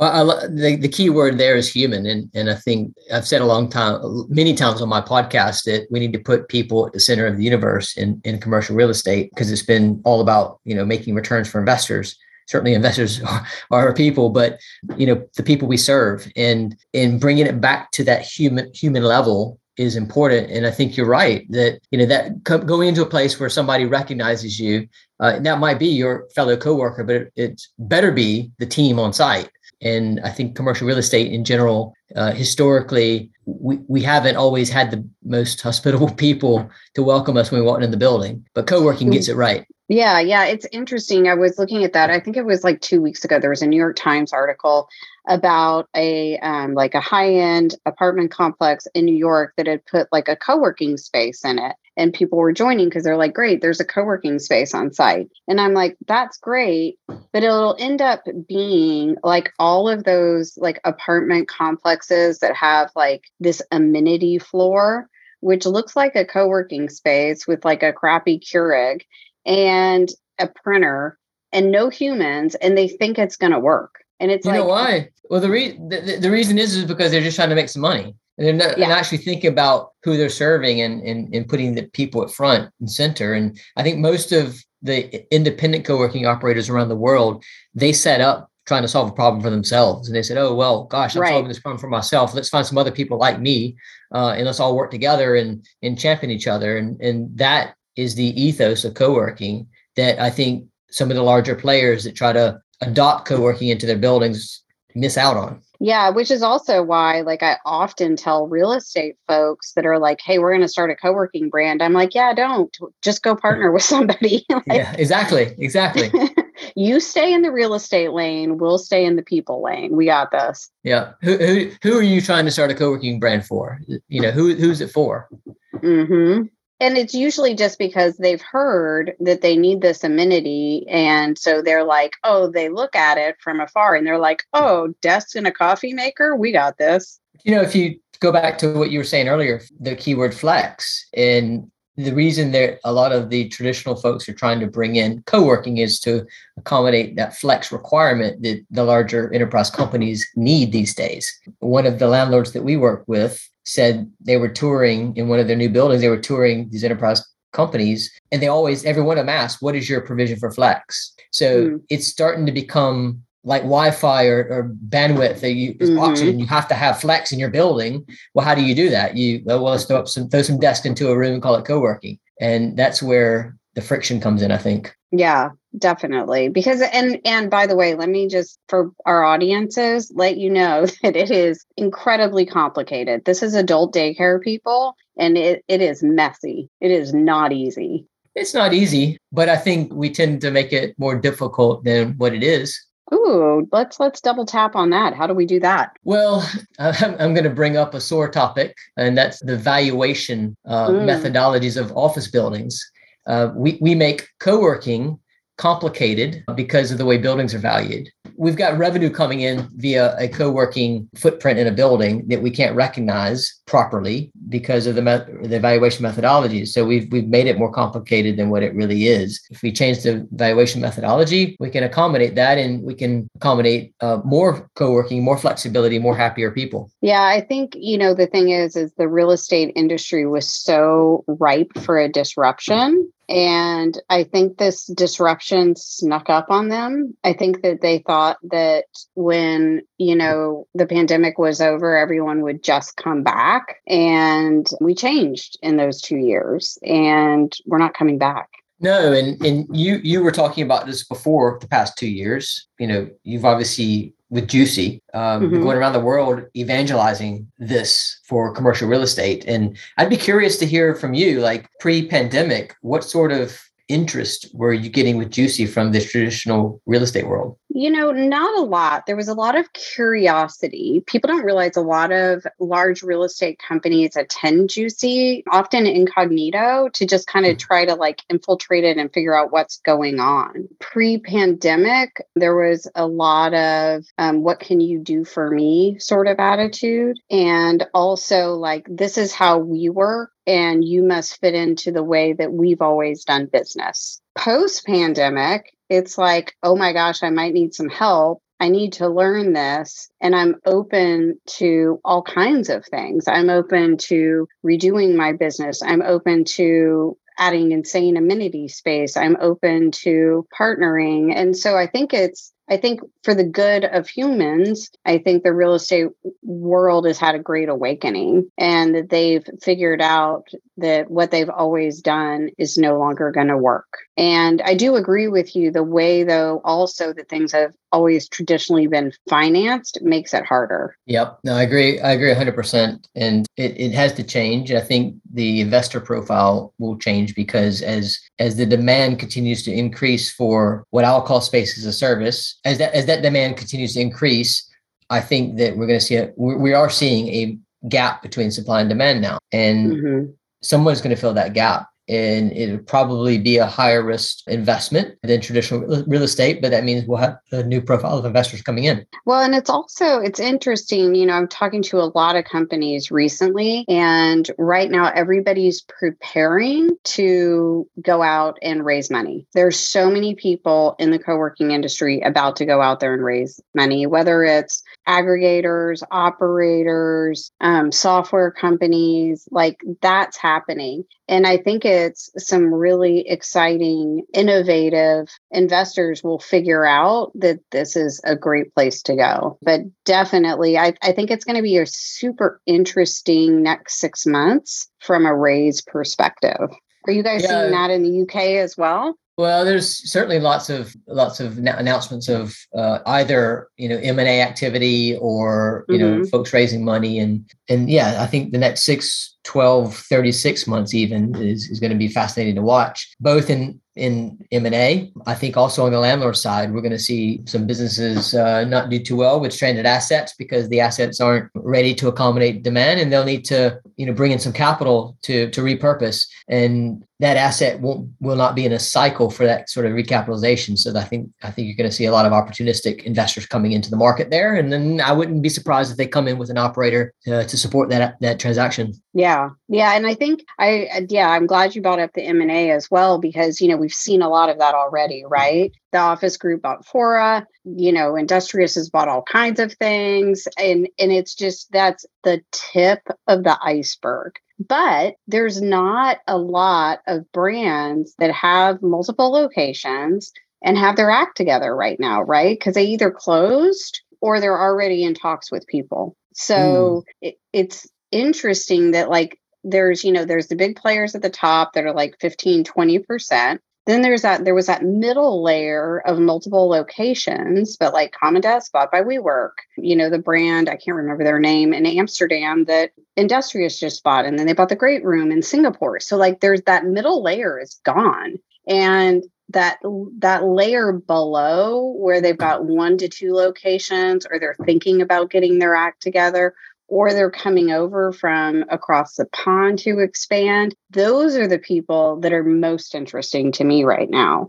Well, 0.00 0.30
I, 0.30 0.46
the, 0.46 0.76
the 0.76 0.88
key 0.88 1.10
word 1.10 1.36
there 1.36 1.56
is 1.56 1.70
human. 1.70 2.06
And, 2.06 2.30
and 2.34 2.48
I 2.48 2.54
think 2.54 2.94
I've 3.12 3.26
said 3.26 3.42
a 3.42 3.46
long 3.46 3.68
time, 3.68 4.00
many 4.30 4.54
times 4.54 4.80
on 4.80 4.88
my 4.88 5.02
podcast 5.02 5.64
that 5.64 5.88
we 5.90 6.00
need 6.00 6.14
to 6.14 6.18
put 6.18 6.48
people 6.48 6.86
at 6.86 6.94
the 6.94 7.00
center 7.00 7.26
of 7.26 7.36
the 7.36 7.44
universe 7.44 7.94
in, 7.98 8.18
in 8.24 8.40
commercial 8.40 8.74
real 8.74 8.88
estate 8.88 9.28
because 9.30 9.52
it's 9.52 9.62
been 9.62 10.00
all 10.06 10.22
about, 10.22 10.58
you 10.64 10.74
know, 10.74 10.86
making 10.86 11.14
returns 11.14 11.50
for 11.50 11.58
investors. 11.58 12.16
Certainly 12.48 12.72
investors 12.72 13.22
are, 13.28 13.46
are 13.70 13.92
people, 13.92 14.30
but, 14.30 14.58
you 14.96 15.06
know, 15.06 15.22
the 15.36 15.42
people 15.42 15.68
we 15.68 15.76
serve 15.76 16.26
and 16.34 16.74
in 16.94 17.18
bringing 17.18 17.46
it 17.46 17.60
back 17.60 17.90
to 17.90 18.04
that 18.04 18.22
human, 18.22 18.72
human 18.72 19.02
level 19.02 19.60
is 19.76 19.96
important. 19.96 20.50
And 20.50 20.66
I 20.66 20.70
think 20.70 20.96
you're 20.96 21.06
right 21.06 21.46
that, 21.52 21.78
you 21.90 21.98
know, 21.98 22.06
that 22.06 22.32
co- 22.44 22.58
going 22.58 22.88
into 22.88 23.02
a 23.02 23.06
place 23.06 23.38
where 23.38 23.50
somebody 23.50 23.84
recognizes 23.84 24.58
you, 24.58 24.88
uh, 25.20 25.38
that 25.40 25.58
might 25.58 25.78
be 25.78 25.88
your 25.88 26.26
fellow 26.34 26.56
coworker, 26.56 27.04
but 27.04 27.16
it, 27.16 27.32
it 27.36 27.62
better 27.78 28.10
be 28.10 28.50
the 28.58 28.66
team 28.66 28.98
on 28.98 29.12
site 29.12 29.50
and 29.82 30.20
I 30.20 30.30
think 30.30 30.56
commercial 30.56 30.86
real 30.86 30.98
estate 30.98 31.32
in 31.32 31.44
general, 31.44 31.94
uh, 32.14 32.32
historically, 32.32 33.30
we, 33.46 33.78
we 33.88 34.02
haven't 34.02 34.36
always 34.36 34.68
had 34.70 34.90
the 34.90 35.06
most 35.24 35.60
hospitable 35.60 36.10
people 36.14 36.70
to 36.94 37.02
welcome 37.02 37.36
us 37.36 37.50
when 37.50 37.60
we 37.60 37.66
walk 37.66 37.82
in 37.82 37.90
the 37.90 37.96
building. 37.96 38.46
But 38.54 38.66
co-working 38.66 39.10
gets 39.10 39.28
it 39.28 39.36
right. 39.36 39.66
Yeah, 39.88 40.20
yeah, 40.20 40.44
it's 40.44 40.66
interesting. 40.70 41.28
I 41.28 41.34
was 41.34 41.58
looking 41.58 41.82
at 41.82 41.94
that. 41.94 42.10
I 42.10 42.20
think 42.20 42.36
it 42.36 42.44
was 42.44 42.62
like 42.62 42.80
two 42.80 43.02
weeks 43.02 43.24
ago. 43.24 43.40
There 43.40 43.50
was 43.50 43.62
a 43.62 43.66
New 43.66 43.76
York 43.76 43.96
Times 43.96 44.32
article 44.32 44.88
about 45.30 45.88
a 45.96 46.36
um, 46.40 46.74
like 46.74 46.94
a 46.94 47.00
high-end 47.00 47.76
apartment 47.86 48.32
complex 48.32 48.86
in 48.94 49.06
New 49.06 49.14
York 49.14 49.54
that 49.56 49.68
had 49.68 49.86
put 49.86 50.08
like 50.12 50.28
a 50.28 50.36
co-working 50.36 50.96
space 50.96 51.44
in 51.44 51.58
it, 51.58 51.76
and 51.96 52.12
people 52.12 52.36
were 52.36 52.52
joining 52.52 52.88
because 52.88 53.04
they're 53.04 53.16
like, 53.16 53.32
"Great, 53.32 53.62
there's 53.62 53.80
a 53.80 53.84
co-working 53.84 54.40
space 54.40 54.74
on 54.74 54.92
site." 54.92 55.28
And 55.48 55.60
I'm 55.60 55.72
like, 55.72 55.96
"That's 56.06 56.36
great," 56.36 56.98
but 57.06 57.44
it'll 57.44 57.76
end 57.78 58.02
up 58.02 58.24
being 58.48 59.16
like 59.22 59.52
all 59.58 59.88
of 59.88 60.04
those 60.04 60.58
like 60.58 60.80
apartment 60.84 61.48
complexes 61.48 62.40
that 62.40 62.56
have 62.56 62.90
like 62.94 63.22
this 63.38 63.62
amenity 63.70 64.38
floor 64.38 65.08
which 65.42 65.64
looks 65.64 65.96
like 65.96 66.14
a 66.16 66.24
co-working 66.26 66.90
space 66.90 67.46
with 67.46 67.64
like 67.64 67.82
a 67.82 67.94
crappy 67.94 68.38
Keurig 68.38 69.00
and 69.46 70.10
a 70.38 70.46
printer 70.46 71.18
and 71.50 71.72
no 71.72 71.88
humans 71.88 72.54
and 72.56 72.76
they 72.76 72.88
think 72.88 73.18
it's 73.18 73.36
going 73.36 73.52
to 73.52 73.58
work 73.58 73.99
and 74.20 74.30
it's 74.30 74.44
you 74.44 74.52
like 74.52 74.60
know 74.60 74.66
why? 74.66 75.08
Well 75.28 75.40
the, 75.40 75.50
re- 75.50 75.78
the, 75.88 76.18
the 76.20 76.30
reason 76.30 76.58
is 76.58 76.76
is 76.76 76.84
because 76.84 77.10
they're 77.10 77.22
just 77.22 77.36
trying 77.36 77.48
to 77.50 77.54
make 77.54 77.68
some 77.68 77.82
money. 77.82 78.14
And 78.38 78.46
they're 78.46 78.54
not, 78.54 78.78
yeah. 78.78 78.88
they're 78.88 78.96
actually 78.96 79.18
thinking 79.18 79.50
about 79.50 79.92
who 80.02 80.16
they're 80.16 80.28
serving 80.28 80.80
and, 80.80 81.02
and 81.02 81.34
and 81.34 81.48
putting 81.48 81.74
the 81.74 81.84
people 81.84 82.22
at 82.22 82.30
front 82.30 82.70
and 82.80 82.90
center. 82.90 83.34
And 83.34 83.58
i 83.76 83.82
think 83.82 83.98
most 83.98 84.32
of 84.32 84.62
the 84.82 85.34
independent 85.34 85.84
co-working 85.84 86.26
operators 86.26 86.70
around 86.70 86.88
the 86.88 86.96
world 86.96 87.44
they 87.74 87.92
set 87.92 88.22
up 88.22 88.50
trying 88.66 88.82
to 88.82 88.88
solve 88.88 89.10
a 89.10 89.12
problem 89.12 89.42
for 89.42 89.50
themselves. 89.50 90.08
And 90.08 90.16
they 90.16 90.22
said 90.22 90.36
oh 90.36 90.54
well 90.54 90.84
gosh 90.84 91.16
i'm 91.16 91.22
right. 91.22 91.30
solving 91.30 91.48
this 91.48 91.60
problem 91.60 91.80
for 91.80 91.88
myself. 91.88 92.34
Let's 92.34 92.48
find 92.48 92.66
some 92.66 92.78
other 92.78 92.92
people 92.92 93.18
like 93.18 93.40
me 93.40 93.76
uh, 94.14 94.30
and 94.36 94.44
let's 94.44 94.60
all 94.60 94.76
work 94.76 94.90
together 94.90 95.36
and 95.36 95.64
and 95.82 95.98
champion 95.98 96.30
each 96.30 96.46
other. 96.46 96.78
And 96.78 97.00
and 97.00 97.36
that 97.36 97.74
is 97.96 98.14
the 98.14 98.40
ethos 98.40 98.84
of 98.84 98.94
co-working 98.94 99.66
that 99.96 100.18
I 100.18 100.30
think 100.30 100.66
some 100.90 101.10
of 101.10 101.16
the 101.16 101.22
larger 101.22 101.54
players 101.54 102.04
that 102.04 102.14
try 102.14 102.32
to 102.32 102.60
adopt 102.80 103.26
co-working 103.26 103.68
into 103.68 103.86
their 103.86 103.98
buildings 103.98 104.62
miss 104.94 105.16
out 105.16 105.36
on. 105.36 105.62
Yeah, 105.82 106.10
which 106.10 106.30
is 106.30 106.42
also 106.42 106.82
why 106.82 107.22
like 107.22 107.42
I 107.42 107.56
often 107.64 108.14
tell 108.14 108.46
real 108.46 108.72
estate 108.72 109.16
folks 109.26 109.72
that 109.72 109.86
are 109.86 109.98
like, 109.98 110.20
"Hey, 110.22 110.38
we're 110.38 110.50
going 110.50 110.60
to 110.60 110.68
start 110.68 110.90
a 110.90 110.94
co-working 110.94 111.48
brand." 111.48 111.82
I'm 111.82 111.94
like, 111.94 112.14
"Yeah, 112.14 112.34
don't. 112.34 112.76
Just 113.00 113.22
go 113.22 113.34
partner 113.34 113.72
with 113.72 113.82
somebody." 113.82 114.44
like, 114.50 114.62
yeah, 114.66 114.94
exactly. 114.98 115.54
Exactly. 115.58 116.12
you 116.76 117.00
stay 117.00 117.32
in 117.32 117.40
the 117.40 117.50
real 117.50 117.72
estate 117.72 118.12
lane, 118.12 118.58
we'll 118.58 118.78
stay 118.78 119.06
in 119.06 119.16
the 119.16 119.22
people 119.22 119.62
lane. 119.62 119.96
We 119.96 120.04
got 120.04 120.30
this. 120.32 120.70
Yeah. 120.82 121.12
Who 121.22 121.38
who 121.38 121.70
who 121.82 121.98
are 121.98 122.02
you 122.02 122.20
trying 122.20 122.44
to 122.44 122.50
start 122.50 122.70
a 122.70 122.74
co-working 122.74 123.18
brand 123.18 123.46
for? 123.46 123.80
You 124.08 124.20
know, 124.20 124.32
who 124.32 124.54
who's 124.54 124.82
it 124.82 124.90
for? 124.90 125.30
Mhm 125.76 126.50
and 126.80 126.96
it's 126.96 127.14
usually 127.14 127.54
just 127.54 127.78
because 127.78 128.16
they've 128.16 128.40
heard 128.40 129.14
that 129.20 129.42
they 129.42 129.56
need 129.56 129.82
this 129.82 130.02
amenity 130.02 130.86
and 130.88 131.38
so 131.38 131.62
they're 131.62 131.84
like 131.84 132.14
oh 132.24 132.50
they 132.50 132.68
look 132.68 132.96
at 132.96 133.18
it 133.18 133.36
from 133.40 133.60
afar 133.60 133.94
and 133.94 134.06
they're 134.06 134.18
like 134.18 134.44
oh 134.52 134.94
desk 135.00 135.36
and 135.36 135.46
a 135.46 135.52
coffee 135.52 135.92
maker? 135.92 136.34
We 136.34 136.52
got 136.52 136.78
this. 136.78 137.20
You 137.44 137.54
know 137.54 137.62
if 137.62 137.74
you 137.74 137.98
go 138.20 138.32
back 138.32 138.58
to 138.58 138.72
what 138.74 138.90
you 138.90 138.98
were 138.98 139.04
saying 139.04 139.28
earlier 139.28 139.60
the 139.78 139.96
keyword 139.96 140.34
flex 140.34 141.06
and 141.14 141.70
the 142.04 142.14
reason 142.14 142.52
that 142.52 142.78
a 142.84 142.92
lot 142.92 143.12
of 143.12 143.30
the 143.30 143.48
traditional 143.48 143.96
folks 143.96 144.28
are 144.28 144.34
trying 144.34 144.60
to 144.60 144.66
bring 144.66 144.96
in 144.96 145.22
co-working 145.26 145.78
is 145.78 146.00
to 146.00 146.26
accommodate 146.56 147.16
that 147.16 147.36
flex 147.36 147.70
requirement 147.72 148.42
that 148.42 148.64
the 148.70 148.84
larger 148.84 149.32
enterprise 149.34 149.70
companies 149.70 150.26
need 150.36 150.72
these 150.72 150.94
days. 150.94 151.30
One 151.58 151.86
of 151.86 151.98
the 151.98 152.08
landlords 152.08 152.52
that 152.52 152.62
we 152.62 152.76
work 152.76 153.04
with 153.06 153.49
said 153.64 154.10
they 154.20 154.36
were 154.36 154.48
touring 154.48 155.16
in 155.16 155.28
one 155.28 155.38
of 155.38 155.46
their 155.46 155.56
new 155.56 155.68
buildings. 155.68 156.00
They 156.00 156.08
were 156.08 156.18
touring 156.18 156.68
these 156.70 156.84
enterprise 156.84 157.24
companies, 157.52 158.10
and 158.32 158.42
they 158.42 158.48
always, 158.48 158.84
every 158.84 159.02
one 159.02 159.18
of 159.18 159.26
them 159.26 159.34
asked, 159.34 159.62
What 159.62 159.76
is 159.76 159.88
your 159.88 160.00
provision 160.00 160.38
for 160.38 160.50
flex? 160.50 161.14
So 161.30 161.70
mm. 161.70 161.82
it's 161.88 162.06
starting 162.06 162.46
to 162.46 162.52
become 162.52 163.22
like 163.42 163.62
Wi-Fi 163.62 164.26
or, 164.26 164.40
or 164.50 164.74
bandwidth 164.88 165.40
that 165.40 165.52
you 165.52 165.74
mm-hmm. 165.74 165.98
oxygen. 165.98 166.38
You 166.38 166.46
have 166.46 166.68
to 166.68 166.74
have 166.74 167.00
flex 167.00 167.32
in 167.32 167.38
your 167.38 167.50
building. 167.50 168.06
Well, 168.34 168.44
how 168.44 168.54
do 168.54 168.62
you 168.62 168.74
do 168.74 168.90
that? 168.90 169.16
You 169.16 169.42
well, 169.44 169.62
let's 169.62 169.84
throw 169.84 169.98
up 169.98 170.08
some 170.08 170.28
throw 170.28 170.42
some 170.42 170.58
desk 170.58 170.84
into 170.84 171.08
a 171.08 171.16
room 171.16 171.34
and 171.34 171.42
call 171.42 171.54
it 171.54 171.64
co-working. 171.64 172.18
And 172.40 172.76
that's 172.76 173.02
where 173.02 173.56
the 173.74 173.82
friction 173.82 174.20
comes 174.20 174.42
in, 174.42 174.50
I 174.50 174.58
think. 174.58 174.94
Yeah, 175.10 175.50
definitely. 175.78 176.48
Because 176.48 176.82
and 176.82 177.20
and 177.24 177.50
by 177.50 177.66
the 177.66 177.76
way, 177.76 177.94
let 177.94 178.08
me 178.08 178.28
just 178.28 178.58
for 178.68 178.90
our 179.06 179.24
audiences 179.24 180.12
let 180.14 180.36
you 180.36 180.50
know 180.50 180.86
that 181.02 181.16
it 181.16 181.30
is 181.30 181.64
incredibly 181.76 182.46
complicated. 182.46 183.24
This 183.24 183.42
is 183.42 183.54
adult 183.54 183.94
daycare 183.94 184.40
people 184.40 184.94
and 185.16 185.36
it, 185.36 185.64
it 185.68 185.80
is 185.80 186.02
messy. 186.02 186.68
It 186.80 186.90
is 186.90 187.12
not 187.14 187.52
easy. 187.52 188.06
It's 188.34 188.54
not 188.54 188.72
easy, 188.72 189.18
but 189.32 189.48
I 189.48 189.56
think 189.56 189.92
we 189.92 190.10
tend 190.10 190.40
to 190.42 190.50
make 190.50 190.72
it 190.72 190.94
more 190.98 191.18
difficult 191.18 191.84
than 191.84 192.12
what 192.16 192.32
it 192.32 192.42
is. 192.42 192.80
Ooh, 193.12 193.68
let's 193.72 193.98
let's 193.98 194.20
double 194.20 194.46
tap 194.46 194.76
on 194.76 194.90
that. 194.90 195.14
How 195.14 195.26
do 195.26 195.34
we 195.34 195.44
do 195.44 195.58
that? 195.60 195.96
Well, 196.04 196.48
I'm, 196.78 197.14
I'm 197.18 197.34
going 197.34 197.44
to 197.44 197.50
bring 197.50 197.76
up 197.76 197.92
a 197.92 198.00
sore 198.00 198.30
topic, 198.30 198.76
and 198.96 199.18
that's 199.18 199.40
the 199.40 199.56
valuation 199.56 200.56
uh, 200.64 200.88
mm. 200.88 201.04
methodologies 201.04 201.76
of 201.76 201.96
office 201.96 202.30
buildings. 202.30 202.88
Uh, 203.26 203.50
we, 203.54 203.78
we 203.80 203.94
make 203.94 204.28
co-working 204.38 205.18
complicated 205.60 206.42
because 206.54 206.90
of 206.90 206.96
the 206.96 207.04
way 207.04 207.18
buildings 207.18 207.54
are 207.54 207.58
valued. 207.58 208.08
We've 208.36 208.56
got 208.56 208.78
revenue 208.78 209.10
coming 209.10 209.40
in 209.40 209.68
via 209.76 210.16
a 210.18 210.26
co-working 210.26 211.06
footprint 211.14 211.58
in 211.58 211.66
a 211.66 211.70
building 211.70 212.26
that 212.28 212.40
we 212.40 212.50
can't 212.50 212.74
recognize 212.74 213.60
properly 213.66 214.32
because 214.48 214.86
of 214.86 214.94
the, 214.94 215.02
me- 215.02 215.48
the 215.48 215.56
evaluation 215.56 216.02
methodologies. 216.02 216.68
So 216.68 216.86
we've 216.86 217.12
we've 217.12 217.28
made 217.28 217.46
it 217.46 217.58
more 217.58 217.70
complicated 217.70 218.38
than 218.38 218.48
what 218.48 218.62
it 218.62 218.74
really 218.74 219.08
is. 219.08 219.38
If 219.50 219.60
we 219.62 219.70
change 219.70 220.02
the 220.02 220.26
valuation 220.32 220.80
methodology, 220.80 221.58
we 221.60 221.68
can 221.68 221.84
accommodate 221.84 222.34
that, 222.36 222.56
and 222.56 222.82
we 222.82 222.94
can 222.94 223.28
accommodate 223.36 223.94
uh, 224.00 224.20
more 224.24 224.66
co-working, 224.76 225.22
more 225.22 225.36
flexibility, 225.36 225.98
more 225.98 226.16
happier 226.16 226.50
people. 226.50 226.90
Yeah, 227.02 227.24
I 227.24 227.42
think 227.42 227.74
you 227.76 227.98
know 227.98 228.14
the 228.14 228.26
thing 228.26 228.48
is, 228.48 228.76
is 228.76 228.92
the 228.94 229.08
real 229.08 229.30
estate 229.30 229.72
industry 229.76 230.26
was 230.26 230.48
so 230.48 231.24
ripe 231.26 231.72
for 231.84 231.98
a 231.98 232.08
disruption 232.08 233.12
and 233.30 233.96
I 234.10 234.24
think 234.24 234.58
this 234.58 234.86
disruption 234.86 235.76
snuck 235.76 236.28
up 236.28 236.50
on 236.50 236.68
them. 236.68 237.16
I 237.22 237.32
think 237.32 237.62
that 237.62 237.80
they 237.80 237.98
thought 237.98 238.38
that 238.50 238.86
when, 239.14 239.82
you 239.98 240.16
know, 240.16 240.66
the 240.74 240.86
pandemic 240.86 241.38
was 241.38 241.60
over, 241.60 241.96
everyone 241.96 242.42
would 242.42 242.64
just 242.64 242.96
come 242.96 243.22
back. 243.22 243.76
And 243.86 244.68
we 244.80 244.96
changed 244.96 245.58
in 245.62 245.76
those 245.76 246.00
two 246.00 246.16
years, 246.16 246.76
and 246.82 247.54
we're 247.66 247.78
not 247.78 247.94
coming 247.94 248.18
back. 248.18 248.48
No, 248.80 249.12
and 249.12 249.40
and 249.44 249.66
you 249.76 250.00
you 250.02 250.22
were 250.22 250.32
talking 250.32 250.64
about 250.64 250.86
this 250.86 251.04
before 251.04 251.58
the 251.60 251.68
past 251.68 251.98
two 251.98 252.08
years. 252.08 252.66
You 252.78 252.86
know, 252.86 253.10
you've 253.24 253.44
obviously 253.44 254.14
with 254.30 254.46
GCUC, 254.46 255.00
um, 255.12 255.42
mm-hmm. 255.42 255.60
going 255.62 255.76
around 255.76 255.92
the 255.92 256.00
world 256.00 256.42
evangelizing 256.56 257.50
this 257.58 258.20
for 258.24 258.54
commercial 258.54 258.88
real 258.88 259.02
estate. 259.02 259.44
And 259.46 259.76
I'd 259.98 260.08
be 260.08 260.16
curious 260.16 260.56
to 260.58 260.66
hear 260.66 260.94
from 260.94 261.14
you, 261.14 261.40
like 261.40 261.68
pre-pandemic, 261.80 262.76
what 262.80 263.02
sort 263.02 263.32
of 263.32 263.60
interest 263.88 264.48
were 264.54 264.72
you 264.72 264.88
getting 264.88 265.18
with 265.18 265.30
GCUC 265.30 265.68
from 265.68 265.90
this 265.90 266.10
traditional 266.10 266.80
real 266.86 267.02
estate 267.02 267.26
world? 267.26 267.58
You 267.80 267.90
know, 267.90 268.12
not 268.12 268.58
a 268.58 268.62
lot. 268.62 269.06
There 269.06 269.16
was 269.16 269.28
a 269.28 269.34
lot 269.34 269.56
of 269.56 269.72
curiosity. 269.72 271.02
People 271.06 271.28
don't 271.28 271.46
realize 271.46 271.78
a 271.78 271.80
lot 271.80 272.12
of 272.12 272.46
large 272.58 273.02
real 273.02 273.24
estate 273.24 273.58
companies 273.58 274.16
attend 274.16 274.68
GCUC, 274.68 275.44
often 275.50 275.86
incognito, 275.86 276.90
to 276.92 277.06
just 277.06 277.26
kind 277.26 277.46
of 277.46 277.52
hmm. 277.52 277.56
try 277.56 277.86
to 277.86 277.94
like 277.94 278.20
infiltrate 278.28 278.84
it 278.84 278.98
and 278.98 279.10
figure 279.10 279.34
out 279.34 279.50
what's 279.50 279.78
going 279.78 280.20
on. 280.20 280.68
Pre 280.78 281.20
pandemic, 281.20 282.22
there 282.36 282.54
was 282.54 282.86
a 282.94 283.06
lot 283.06 283.54
of 283.54 284.04
um, 284.18 284.42
what 284.42 284.60
can 284.60 284.82
you 284.82 284.98
do 284.98 285.24
for 285.24 285.50
me 285.50 285.98
sort 286.00 286.26
of 286.26 286.38
attitude. 286.38 287.16
And 287.30 287.86
also, 287.94 288.56
like, 288.56 288.86
this 288.90 289.16
is 289.16 289.32
how 289.32 289.56
we 289.56 289.88
work 289.88 290.32
and 290.46 290.84
you 290.84 291.02
must 291.02 291.40
fit 291.40 291.54
into 291.54 291.92
the 291.92 292.02
way 292.02 292.34
that 292.34 292.52
we've 292.52 292.82
always 292.82 293.24
done 293.24 293.46
business. 293.46 294.20
Post 294.36 294.84
pandemic, 294.84 295.74
it's 295.90 296.16
like, 296.16 296.54
oh 296.62 296.76
my 296.76 296.92
gosh, 296.92 297.22
I 297.22 297.30
might 297.30 297.52
need 297.52 297.74
some 297.74 297.88
help. 297.88 298.42
I 298.60 298.68
need 298.68 298.94
to 298.94 299.08
learn 299.08 299.52
this. 299.52 300.10
And 300.20 300.36
I'm 300.36 300.56
open 300.64 301.40
to 301.58 302.00
all 302.04 302.22
kinds 302.22 302.68
of 302.68 302.84
things. 302.86 303.26
I'm 303.26 303.50
open 303.50 303.96
to 304.08 304.46
redoing 304.64 305.16
my 305.16 305.32
business. 305.32 305.82
I'm 305.82 306.02
open 306.02 306.44
to 306.56 307.16
adding 307.38 307.72
insane 307.72 308.16
amenity 308.18 308.68
space. 308.68 309.16
I'm 309.16 309.36
open 309.40 309.90
to 310.02 310.46
partnering. 310.58 311.34
And 311.34 311.56
so 311.56 311.76
I 311.76 311.86
think 311.86 312.12
it's 312.12 312.52
I 312.70 312.76
think 312.76 313.00
for 313.24 313.34
the 313.34 313.44
good 313.44 313.84
of 313.84 314.06
humans, 314.06 314.90
I 315.04 315.18
think 315.18 315.42
the 315.42 315.52
real 315.52 315.74
estate 315.74 316.06
world 316.42 317.04
has 317.04 317.18
had 317.18 317.34
a 317.34 317.40
great 317.40 317.68
awakening 317.68 318.48
and 318.56 319.08
they've 319.10 319.44
figured 319.60 320.00
out 320.00 320.46
that 320.76 321.10
what 321.10 321.32
they've 321.32 321.50
always 321.50 322.00
done 322.00 322.50
is 322.58 322.78
no 322.78 322.96
longer 322.96 323.32
going 323.32 323.48
to 323.48 323.58
work. 323.58 323.88
And 324.20 324.60
I 324.66 324.74
do 324.74 324.96
agree 324.96 325.28
with 325.28 325.56
you. 325.56 325.70
The 325.70 325.82
way, 325.82 326.24
though, 326.24 326.60
also 326.62 327.14
that 327.14 327.30
things 327.30 327.52
have 327.52 327.72
always 327.90 328.28
traditionally 328.28 328.86
been 328.86 329.14
financed 329.30 330.02
makes 330.02 330.34
it 330.34 330.44
harder. 330.44 330.94
Yep. 331.06 331.38
No, 331.42 331.54
I 331.54 331.62
agree. 331.62 331.98
I 332.00 332.12
agree 332.12 332.34
100%. 332.34 333.02
And 333.14 333.46
it, 333.56 333.80
it 333.80 333.92
has 333.92 334.12
to 334.12 334.22
change. 334.22 334.72
I 334.72 334.82
think 334.82 335.16
the 335.32 335.62
investor 335.62 336.00
profile 336.00 336.74
will 336.78 336.98
change 336.98 337.34
because 337.34 337.80
as 337.80 338.20
as 338.38 338.56
the 338.56 338.66
demand 338.66 339.20
continues 339.20 339.62
to 339.64 339.72
increase 339.72 340.30
for 340.30 340.84
what 340.90 341.06
I'll 341.06 341.22
call 341.22 341.40
space 341.40 341.78
as 341.78 341.86
a 341.86 341.92
service, 341.92 342.60
as 342.66 342.76
that 342.76 342.92
as 342.92 343.06
that 343.06 343.22
demand 343.22 343.56
continues 343.56 343.94
to 343.94 344.00
increase, 344.00 344.70
I 345.08 345.20
think 345.20 345.56
that 345.56 345.78
we're 345.78 345.86
going 345.86 345.98
to 345.98 346.04
see 346.04 346.16
it. 346.16 346.34
we 346.36 346.74
are 346.74 346.90
seeing 346.90 347.28
a 347.28 347.58
gap 347.88 348.20
between 348.20 348.50
supply 348.50 348.80
and 348.80 348.90
demand 348.90 349.22
now, 349.22 349.38
and 349.50 349.92
mm-hmm. 349.92 350.30
someone's 350.62 351.00
going 351.00 351.16
to 351.16 351.20
fill 351.20 351.32
that 351.32 351.54
gap 351.54 351.89
and 352.10 352.52
it 352.52 352.70
would 352.70 352.86
probably 352.86 353.38
be 353.38 353.56
a 353.56 353.66
higher 353.66 354.02
risk 354.02 354.40
investment 354.46 355.16
than 355.22 355.40
traditional 355.40 356.04
real 356.06 356.22
estate 356.22 356.60
but 356.60 356.70
that 356.70 356.84
means 356.84 357.06
we'll 357.06 357.18
have 357.18 357.38
a 357.52 357.62
new 357.62 357.80
profile 357.80 358.18
of 358.18 358.24
investors 358.24 358.62
coming 358.62 358.84
in. 358.84 359.06
Well 359.24 359.40
and 359.40 359.54
it's 359.54 359.70
also 359.70 360.18
it's 360.18 360.40
interesting 360.40 361.14
you 361.14 361.26
know 361.26 361.34
i'm 361.34 361.48
talking 361.48 361.82
to 361.82 361.98
a 361.98 362.12
lot 362.14 362.36
of 362.36 362.44
companies 362.44 363.10
recently 363.10 363.84
and 363.88 364.50
right 364.58 364.90
now 364.90 365.10
everybody's 365.14 365.82
preparing 365.82 366.90
to 367.04 367.88
go 368.02 368.22
out 368.22 368.58
and 368.62 368.84
raise 368.84 369.10
money. 369.10 369.46
There's 369.54 369.78
so 369.78 370.10
many 370.10 370.34
people 370.34 370.96
in 370.98 371.10
the 371.10 371.18
co-working 371.18 371.70
industry 371.70 372.20
about 372.20 372.56
to 372.56 372.66
go 372.66 372.80
out 372.80 373.00
there 373.00 373.14
and 373.14 373.24
raise 373.24 373.60
money 373.74 374.06
whether 374.06 374.42
it's 374.42 374.82
aggregators 375.08 376.02
operators 376.10 377.50
um, 377.60 377.92
software 377.92 378.50
companies 378.50 379.48
like 379.50 379.80
that's 380.00 380.36
happening. 380.36 381.04
And 381.28 381.46
I 381.46 381.56
think 381.56 381.84
it's 382.00 382.30
some 382.38 382.72
really 382.72 383.28
exciting, 383.28 384.22
innovative 384.34 385.28
investors 385.50 386.22
will 386.22 386.38
figure 386.38 386.84
out 386.84 387.32
that 387.34 387.60
this 387.70 387.96
is 387.96 388.20
a 388.24 388.36
great 388.36 388.74
place 388.74 389.02
to 389.02 389.16
go. 389.16 389.58
But 389.62 389.82
definitely, 390.04 390.78
I, 390.78 390.94
I 391.02 391.12
think 391.12 391.30
it's 391.30 391.44
going 391.44 391.56
to 391.56 391.62
be 391.62 391.78
a 391.78 391.86
super 391.86 392.60
interesting 392.66 393.62
next 393.62 394.00
six 394.00 394.26
months 394.26 394.90
from 394.98 395.26
a 395.26 395.36
raise 395.36 395.80
perspective. 395.82 396.70
Are 397.06 397.12
you 397.12 397.22
guys 397.22 397.42
yeah. 397.42 397.60
seeing 397.60 397.70
that 397.72 397.90
in 397.90 398.02
the 398.02 398.22
UK 398.22 398.62
as 398.62 398.76
well? 398.76 399.14
Well, 399.40 399.64
there's 399.64 400.12
certainly 400.12 400.38
lots 400.38 400.68
of 400.68 400.94
lots 401.06 401.40
of 401.40 401.56
announcements 401.56 402.28
of 402.28 402.54
uh, 402.74 402.98
either 403.06 403.68
you 403.78 403.88
know 403.88 403.96
M 403.96 404.18
and 404.18 404.28
A 404.28 404.42
activity 404.42 405.16
or 405.16 405.86
you 405.88 405.98
mm-hmm. 405.98 406.18
know 406.18 406.24
folks 406.26 406.52
raising 406.52 406.84
money 406.84 407.18
and 407.18 407.50
and 407.66 407.88
yeah, 407.88 408.22
I 408.22 408.26
think 408.26 408.52
the 408.52 408.58
next 408.58 408.82
six 408.82 409.34
12 409.44 409.96
36 409.96 410.66
months 410.66 410.92
even 410.92 411.34
is, 411.36 411.70
is 411.70 411.80
going 411.80 411.90
to 411.90 411.96
be 411.96 412.08
fascinating 412.08 412.54
to 412.56 412.60
watch 412.60 413.14
both 413.18 413.48
in 413.48 413.80
in 414.00 414.38
m&a 414.52 415.12
i 415.26 415.34
think 415.34 415.56
also 415.56 415.84
on 415.86 415.92
the 415.92 415.98
landlord 415.98 416.36
side 416.36 416.72
we're 416.72 416.80
going 416.80 416.90
to 416.90 416.98
see 416.98 417.40
some 417.46 417.66
businesses 417.66 418.34
uh, 418.34 418.64
not 418.64 418.88
do 418.90 418.98
too 418.98 419.16
well 419.16 419.38
with 419.40 419.52
stranded 419.52 419.86
assets 419.86 420.34
because 420.38 420.68
the 420.68 420.80
assets 420.80 421.20
aren't 421.20 421.50
ready 421.54 421.94
to 421.94 422.08
accommodate 422.08 422.62
demand 422.62 422.98
and 423.00 423.12
they'll 423.12 423.24
need 423.24 423.44
to 423.44 423.78
you 423.96 424.06
know 424.06 424.12
bring 424.14 424.32
in 424.32 424.38
some 424.38 424.52
capital 424.52 425.16
to 425.22 425.50
to 425.50 425.60
repurpose. 425.60 426.26
And 426.48 427.04
that 427.18 427.36
asset 427.36 427.80
won't 427.80 428.08
will 428.20 428.36
not 428.36 428.54
be 428.54 428.64
in 428.64 428.72
a 428.72 428.78
cycle 428.78 429.30
for 429.30 429.44
that 429.44 429.68
sort 429.68 429.84
of 429.84 429.92
recapitalization. 429.92 430.78
So 430.78 430.96
i 430.98 431.04
think 431.04 431.28
i 431.42 431.50
think 431.50 431.66
you're 431.66 431.76
going 431.76 431.90
to 431.90 431.94
see 431.94 432.06
a 432.06 432.12
lot 432.12 432.26
of 432.26 432.32
opportunistic 432.32 433.02
investors 433.02 433.46
coming 433.46 433.72
into 433.72 433.90
the 433.90 433.96
market 433.96 434.30
there. 434.30 434.54
And 434.54 434.72
then 434.72 435.00
i 435.02 435.12
wouldn't 435.12 435.42
be 435.42 435.50
surprised 435.50 435.90
if 435.90 435.98
they 435.98 436.06
come 436.06 436.28
in 436.28 436.38
with 436.38 436.50
an 436.50 436.58
operator 436.58 437.12
to, 437.24 437.44
to 437.44 437.56
support 437.56 437.90
that 437.90 438.16
that 438.20 438.40
transaction. 438.40 438.94
Yeah. 439.12 439.50
Yeah. 439.72 439.94
And 439.94 440.04
I 440.04 440.14
think 440.14 440.44
I, 440.58 441.06
yeah, 441.08 441.30
I'm 441.30 441.46
glad 441.46 441.76
you 441.76 441.80
brought 441.80 442.00
up 442.00 442.12
the 442.12 442.24
M&A 442.24 442.72
as 442.72 442.90
well, 442.90 443.18
because, 443.18 443.60
you 443.60 443.68
know, 443.68 443.76
we've 443.76 443.92
seen 443.92 444.20
a 444.20 444.28
lot 444.28 444.50
of 444.50 444.58
that 444.58 444.74
already, 444.74 445.22
right? 445.24 445.72
The 445.92 445.98
office 445.98 446.36
group 446.36 446.62
bought 446.62 446.84
Fora, 446.84 447.46
you 447.64 447.92
know, 447.92 448.16
Industrious 448.16 448.74
has 448.74 448.90
bought 448.90 449.06
all 449.06 449.22
kinds 449.22 449.60
of 449.60 449.72
things. 449.74 450.48
And, 450.58 450.88
and 450.98 451.12
it's 451.12 451.36
just, 451.36 451.70
that's 451.70 452.04
the 452.24 452.42
tip 452.50 452.98
of 453.28 453.44
the 453.44 453.56
iceberg. 453.62 454.32
But 454.68 455.14
there's 455.28 455.62
not 455.62 456.18
a 456.26 456.36
lot 456.36 456.98
of 457.06 457.30
brands 457.30 458.14
that 458.18 458.32
have 458.32 458.82
multiple 458.82 459.30
locations 459.30 460.32
and 460.64 460.76
have 460.76 460.96
their 460.96 461.10
act 461.10 461.36
together 461.36 461.74
right 461.74 461.98
now, 462.00 462.22
right? 462.22 462.58
Because 462.58 462.74
they 462.74 462.86
either 462.86 463.12
closed 463.12 464.02
or 464.20 464.40
they're 464.40 464.60
already 464.60 465.04
in 465.04 465.14
talks 465.14 465.50
with 465.52 465.66
people. 465.68 466.16
So 466.34 466.56
mm. 466.56 467.02
it, 467.22 467.36
it's 467.52 467.88
interesting 468.10 468.90
that 468.90 469.08
like 469.08 469.39
there's 469.64 470.04
you 470.04 470.12
know 470.12 470.24
there's 470.24 470.48
the 470.48 470.56
big 470.56 470.76
players 470.76 471.14
at 471.14 471.22
the 471.22 471.30
top 471.30 471.72
that 471.74 471.84
are 471.84 471.94
like 471.94 472.16
15 472.20 472.64
20% 472.64 473.58
then 473.86 474.02
there's 474.02 474.22
that 474.22 474.44
there 474.44 474.54
was 474.54 474.66
that 474.66 474.84
middle 474.84 475.42
layer 475.42 476.00
of 476.06 476.18
multiple 476.18 476.68
locations 476.68 477.76
but 477.76 477.92
like 477.92 478.12
common 478.12 478.40
desk 478.40 478.72
bought 478.72 478.92
by 478.92 479.02
WeWork 479.02 479.52
you 479.76 479.96
know 479.96 480.10
the 480.10 480.18
brand 480.18 480.68
i 480.68 480.76
can't 480.76 480.96
remember 480.96 481.24
their 481.24 481.38
name 481.38 481.72
in 481.72 481.86
amsterdam 481.86 482.64
that 482.66 482.92
industrious 483.20 483.78
just 483.78 484.02
bought 484.02 484.24
and 484.24 484.38
then 484.38 484.46
they 484.46 484.52
bought 484.52 484.68
the 484.68 484.76
great 484.76 485.04
room 485.04 485.30
in 485.30 485.42
singapore. 485.42 486.00
So 486.00 486.16
like 486.16 486.40
there's 486.40 486.62
that 486.62 486.84
middle 486.84 487.22
layer 487.22 487.60
is 487.60 487.80
gone. 487.84 488.36
And 488.66 489.24
that 489.50 489.78
that 490.18 490.44
layer 490.44 490.92
below 490.92 491.92
where 491.96 492.20
they've 492.20 492.38
got 492.38 492.64
one 492.64 492.98
to 492.98 493.08
two 493.08 493.32
locations 493.32 494.24
or 494.26 494.38
they're 494.38 494.56
thinking 494.64 495.02
about 495.02 495.30
getting 495.30 495.58
their 495.58 495.74
act 495.74 496.02
together 496.02 496.54
or 496.90 497.12
they're 497.12 497.30
coming 497.30 497.70
over 497.70 498.12
from 498.12 498.64
across 498.68 499.14
the 499.14 499.26
pond 499.26 499.78
to 499.78 500.00
expand. 500.00 500.74
Those 500.90 501.36
are 501.36 501.46
the 501.46 501.58
people 501.58 502.20
that 502.20 502.32
are 502.32 502.44
most 502.44 502.94
interesting 502.94 503.52
to 503.52 503.64
me 503.64 503.84
right 503.84 504.10
now. 504.10 504.48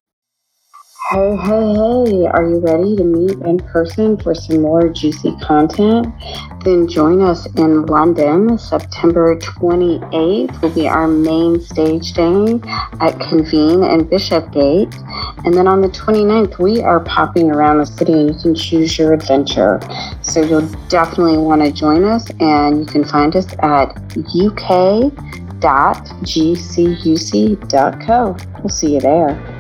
Hey, 1.10 1.36
hey, 1.36 1.74
hey, 1.74 2.26
are 2.28 2.48
you 2.48 2.60
ready 2.60 2.96
to 2.96 3.04
meet 3.04 3.38
in 3.40 3.58
person 3.58 4.16
for 4.18 4.34
some 4.34 4.62
more 4.62 4.88
juicy 4.88 5.36
content? 5.42 6.08
Then 6.64 6.88
join 6.88 7.22
us 7.22 7.48
in 7.58 7.86
London. 7.88 8.58
September 8.58 9.36
28th 9.36 10.62
will 10.62 10.70
be 10.70 10.88
our 10.88 11.08
main 11.10 11.60
stage 11.60 12.14
day 12.14 12.62
at 13.02 13.20
Convene 13.20 13.84
and 13.84 14.10
Bishopsgate. 14.10 14.94
And 15.44 15.54
then 15.54 15.68
on 15.68 15.82
the 15.82 15.90
29th, 15.90 16.60
we 16.60 16.82
are 16.82 17.02
popping 17.02 17.52
around 17.52 17.80
the 17.80 17.86
city 17.86 18.14
and 18.14 18.34
you 18.34 18.40
can 18.40 18.56
choose 18.56 18.98
your 18.98 19.12
adventure. 19.12 19.82
So 20.22 20.42
you'll 20.42 20.70
definitely 20.88 21.40
want 21.40 21.62
to 21.64 21.72
join 21.74 22.06
us, 22.06 22.30
and 22.40 22.80
you 22.80 22.86
can 22.86 23.04
find 23.04 23.36
us 23.36 23.48
at 23.60 23.88
uk.gcuc.co. 24.16 24.88
We'll 28.60 28.70
see 28.70 28.94
you 28.94 29.02
there. 29.02 29.51